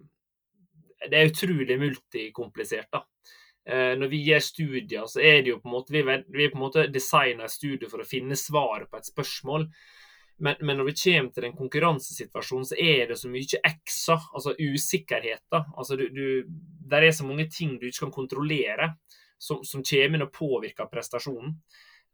[1.07, 3.05] Det er utrolig multikomplisert, da.
[3.67, 6.59] Eh, når vi gjør studier, så er det jo på en måte Vi, vi på
[6.59, 9.69] en måte designer studier for å finne svaret på et spørsmål.
[10.39, 14.53] Men, men når vi kommer til den konkurransesituasjonen, så er det så mye X-er, altså
[14.59, 15.65] usikkerheter.
[15.79, 16.45] Altså du,
[16.91, 18.91] der er så mange ting du ikke kan kontrollere,
[19.39, 21.57] som, som kommer inn og påvirker prestasjonen.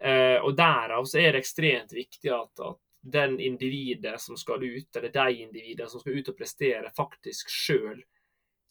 [0.03, 4.97] Eh, og derav så er det ekstremt viktig at, at den individet som skal ut,
[4.97, 8.03] eller de individene som skal ut og prestere, faktisk sjøl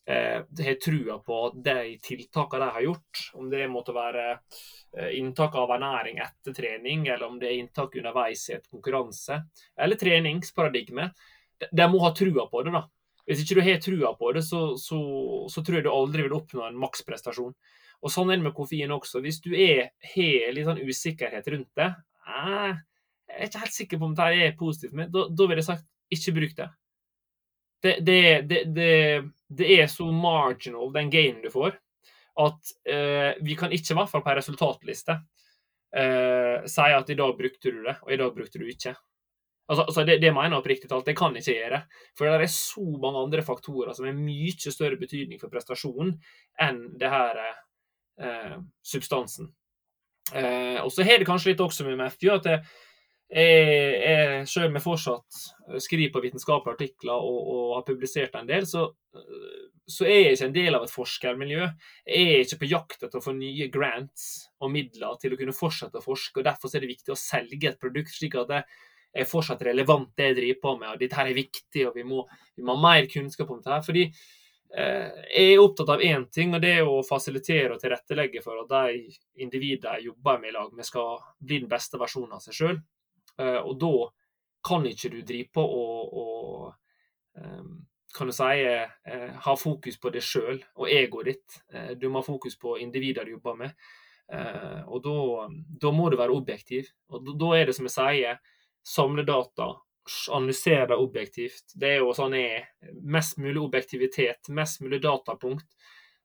[0.08, 5.12] eh, har trua på at de tiltakene de har gjort, om det måtte være eh,
[5.20, 9.41] inntak av ernæring etter trening, eller om det er inntak underveis i et konkurranse,
[9.80, 11.12] eller treningsparadigme,
[11.72, 12.76] de, må ha trua på det.
[12.76, 12.88] da.
[13.28, 14.99] Hvis ikke du har trua på det, så, så,
[15.52, 17.53] så tror jeg du aldri vil oppnå en maksprestasjon.
[18.02, 19.22] Og sånn er det med koffein også.
[19.23, 22.80] Hvis du er, har litt sånn usikkerhet rundt det eh,
[23.30, 25.69] Jeg er ikke helt sikker på om det er positivt, men da, da ville jeg
[25.69, 26.69] sagt ikke bruk det.
[27.82, 28.90] Det, det, det, det,
[29.49, 31.78] det er så marginal, den gainen du får,
[32.41, 35.15] at eh, vi kan ikke, i hvert fall på en resultatliste,
[35.98, 38.94] eh, si at i dag brukte du det, og i dag brukte du ikke.
[39.72, 41.07] Altså, altså det, det mener jeg oppriktig talt.
[41.07, 41.82] Det kan jeg ikke gjøre.
[42.18, 46.18] For det er så mange andre faktorer som har mye større betydning for prestasjonen
[46.60, 47.61] enn det her eh,
[48.83, 49.51] substansen.
[50.33, 52.61] Eh, og så har det kanskje litt også med MFJ at jeg,
[53.31, 55.39] jeg, selv jeg fortsatt
[55.83, 58.85] skriver på vitenskapelige artikler og, og har publisert en del, så,
[59.88, 61.67] så er jeg ikke en del av et forskermiljø.
[62.07, 64.27] Jeg er ikke på jakt etter å få nye grants
[64.61, 66.39] og midler til å kunne fortsette å forske.
[66.39, 68.61] og Derfor er det viktig å selge et produkt slik at det
[69.11, 70.91] er fortsatt relevant, det jeg driver på med.
[70.93, 72.23] og Dette er viktig, og vi må,
[72.55, 73.81] vi må ha mer kunnskap om dette.
[73.88, 74.40] fordi eh,
[74.72, 78.69] jeg er opptatt av én ting, og det er å fasilitere og tilrettelegge for at
[78.72, 79.02] de
[79.43, 82.80] individene jeg jobber med i lag med, skal bli den beste versjonen av seg sjøl.
[83.38, 83.95] Eh, og da
[84.68, 87.65] kan ikke du drive på og, og eh,
[88.15, 91.60] kan du si, eh, ha fokus på deg sjøl og egoet ditt.
[91.73, 93.76] Eh, du må ha fokus på individer du jobber med.
[94.31, 95.48] Eh, og da,
[95.84, 96.91] da må du være objektiv.
[97.11, 98.41] Og da er det som jeg sier,
[98.84, 99.73] samle data,
[100.31, 101.73] analysere det objektivt.
[101.75, 102.69] Det er jo sånn er
[103.01, 105.67] mest mulig objektivitet, mest mulig datapunkt,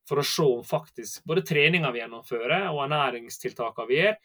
[0.06, 4.18] for å se om faktisk både treninga vi gjennomfører og ernæringstiltakene vi gjør,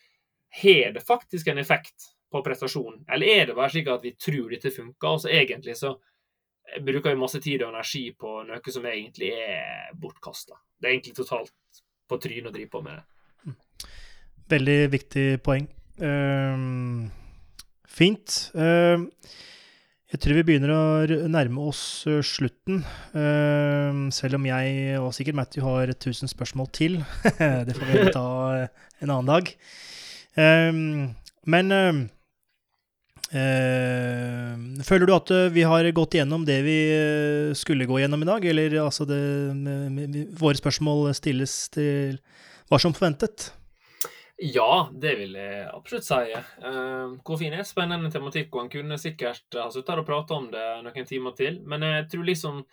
[0.61, 3.05] har det faktisk en effekt på prestasjonen?
[3.11, 5.95] Eller er det bare slik at vi tror dette funker, og så egentlig så
[6.83, 10.59] bruker vi masse tid og energi på noe som egentlig er bortkasta?
[10.77, 13.07] Det er egentlig totalt på trynet å drive på med det.
[14.51, 15.67] Veldig viktig poeng.
[16.01, 17.07] Um,
[17.87, 18.51] fint.
[18.55, 19.07] Ehm,
[20.11, 20.79] jeg tror vi begynner å
[21.31, 22.81] nærme oss slutten.
[23.15, 26.97] Ehm, selv om jeg og sikkert Matthew har 1000 spørsmål til.
[27.67, 28.25] det får vi ta
[28.67, 29.53] en annen dag.
[30.35, 31.15] Ehm,
[31.47, 31.75] men
[33.31, 36.77] eh, føler du at vi har gått igjennom det vi
[37.55, 38.51] skulle gå gjennom i dag?
[38.51, 39.21] Eller altså det,
[40.43, 42.19] våre spørsmål stilles til
[42.67, 43.53] hva som forventet?
[44.41, 46.37] Ja, det vil jeg absolutt si.
[46.63, 50.63] Uh, koffein er spennende tematikk, og en kunne sikkert ha sittet og pratet om det
[50.81, 51.59] noen timer til.
[51.69, 52.63] Men jeg tror liksom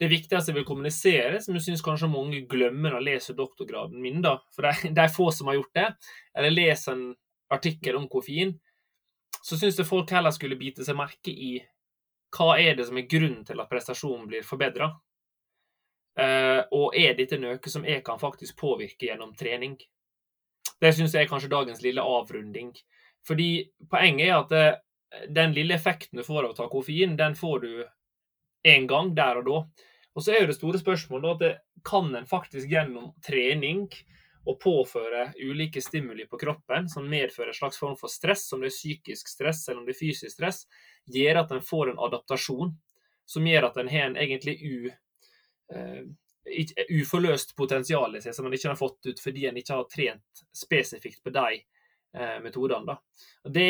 [0.00, 4.00] det viktigste jeg vil kommunisere, som jeg syns kanskje mange glemmer når de leser doktorgraden
[4.00, 5.86] min, da, for det, er få som har gjort det,
[6.40, 7.04] eller leser en
[7.52, 8.54] artikkel om koffein,
[9.44, 11.52] så syns jeg folk heller skulle bite seg merke i
[12.32, 14.88] hva er det som er grunnen til at prestasjonen blir forbedra.
[16.72, 19.76] og er dette noe som jeg kan faktisk påvirke gjennom trening?
[20.80, 22.72] Det syns jeg er kanskje dagens lille avrunding.
[23.26, 23.50] Fordi
[23.90, 24.66] poenget er at det,
[25.28, 27.72] den lille effekten du får av å ta koffein, den får du
[28.70, 29.58] én gang der og da.
[30.14, 33.86] Og så er jo det store spørsmålet at det, kan en faktisk gjennom trening
[34.44, 38.68] og påføre ulike stimuli på kroppen som medfører en slags form for stress, om det
[38.68, 40.58] er psykisk stress eller om det er fysisk stress,
[41.08, 42.74] gjør at en får en adaptasjon
[43.30, 44.90] som gjør at en har en egentlig u,
[45.72, 46.02] eh,
[46.90, 50.44] uforløst potensial i seg som en ikke har fått ut fordi en ikke har trent
[50.56, 52.96] spesifikt på de eh, metodene.
[53.44, 53.68] Det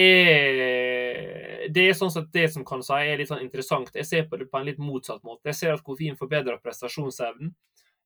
[1.71, 3.93] det er sånn sett det som kan si er litt sånn interessant.
[3.95, 5.51] Jeg ser på det på en litt motsatt måte.
[5.51, 7.53] Jeg ser at koffein forbedrer prestasjonsevnen.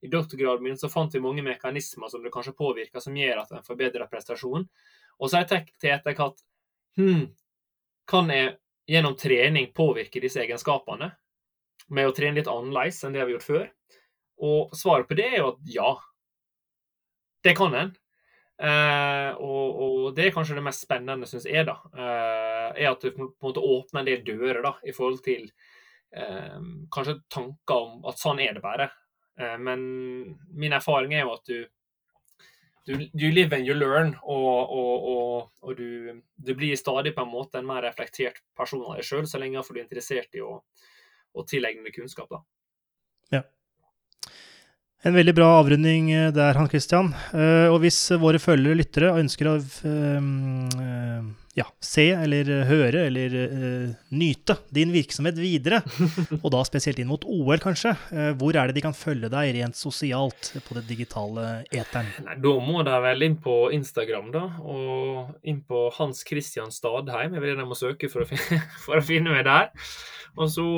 [0.04, 3.54] I doktorgraden min så fant vi mange mekanismer som det kanskje påvirker, som gjør at
[3.54, 4.66] en forbedrer prestasjon.
[5.16, 6.42] Og så har jeg tenkt til etterkant
[6.98, 7.22] hmm,
[8.10, 8.56] kan jeg
[8.90, 11.08] gjennom trening påvirke disse egenskapene
[11.94, 13.64] med å trene litt annerledes enn det jeg har gjort før?
[14.42, 15.92] Og svaret på det er jo at ja.
[17.44, 17.92] Det kan en.
[18.54, 21.76] Eh, og, og, det er kanskje det mest spennende, syns jeg, da.
[21.92, 25.48] Eh, er at du på en måte åpner en del dører da, i forhold til
[26.14, 26.60] eh,
[26.94, 28.90] kanskje tanker om at sånn er det bare.
[29.34, 29.80] Men
[30.54, 31.64] min erfaring er jo at du
[32.86, 37.32] du, you live and you learn, og, og, og du, du, blir stadig på en
[37.32, 40.58] måte en mer reflektert person av deg sjøl, så lenge du er interessert i å,
[41.32, 42.28] å tilegne deg kunnskap.
[42.30, 42.42] da.
[43.32, 43.42] Ja.
[45.04, 47.10] En veldig bra avrunding eh, der, Han Christian.
[47.34, 53.36] Uh, og hvis våre følgere og lyttere ønsker å uh, ja, se eller høre eller
[54.16, 55.82] nyte din virksomhet videre,
[56.42, 57.92] og da spesielt inn mot OL, kanskje,
[58.40, 62.08] hvor er det de kan følge deg rent sosialt på det digitale eteren?
[62.24, 67.36] Nei, Da må de vel inn på Instagram, da, og inn på Hans Christian Stadheim.
[67.36, 69.70] Jeg vil gjerne må søke for å, finne, for å finne meg der.
[70.34, 70.68] Og så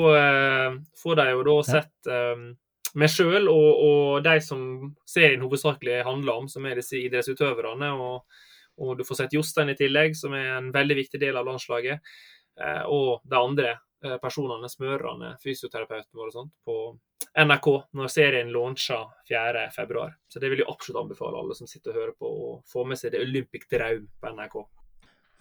[1.01, 2.49] får de jo da sett um,
[2.97, 4.61] meg sjøl og, og, de som
[5.07, 7.91] serien hovedsakelig handler om, som er disse idrettsutøverne.
[7.93, 8.39] Og,
[8.81, 12.15] og, du får sett Jostein i tillegg, som er en veldig viktig del av landslaget.
[12.57, 16.79] Eh, og de andre eh, personene, smørerne, fysioterapeuten vår og sånt, på
[17.37, 20.07] NRK når serien launcher 4.2.
[20.31, 22.99] Så det vil jeg absolutt anbefale alle som sitter og hører på, å få med
[22.99, 24.59] seg det Olympic Draum på NRK.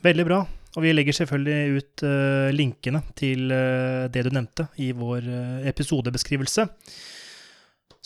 [0.05, 0.43] Veldig bra.
[0.77, 5.69] Og vi legger selvfølgelig ut uh, linkene til uh, det du nevnte i vår uh,
[5.71, 6.67] episodebeskrivelse.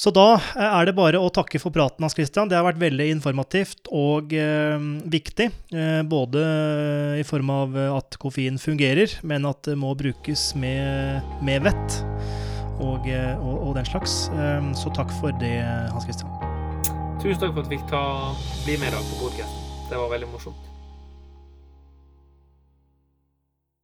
[0.01, 2.49] Så da eh, er det bare å takke for praten, Hans Christian.
[2.49, 4.77] Det har vært veldig informativt og eh,
[5.13, 5.51] viktig.
[5.77, 6.45] Eh, både
[7.21, 12.01] i form av at koffein fungerer, men at det må brukes med, med vett
[12.81, 14.23] og, eh, og, og, den slags.
[14.33, 15.59] Eh, så takk for det,
[15.93, 16.33] Hans Christian.
[17.21, 18.05] Tusen takk for at vi fikk ta,
[18.65, 19.71] bli med deg på podkasten.
[19.91, 20.70] Det var veldig morsomt.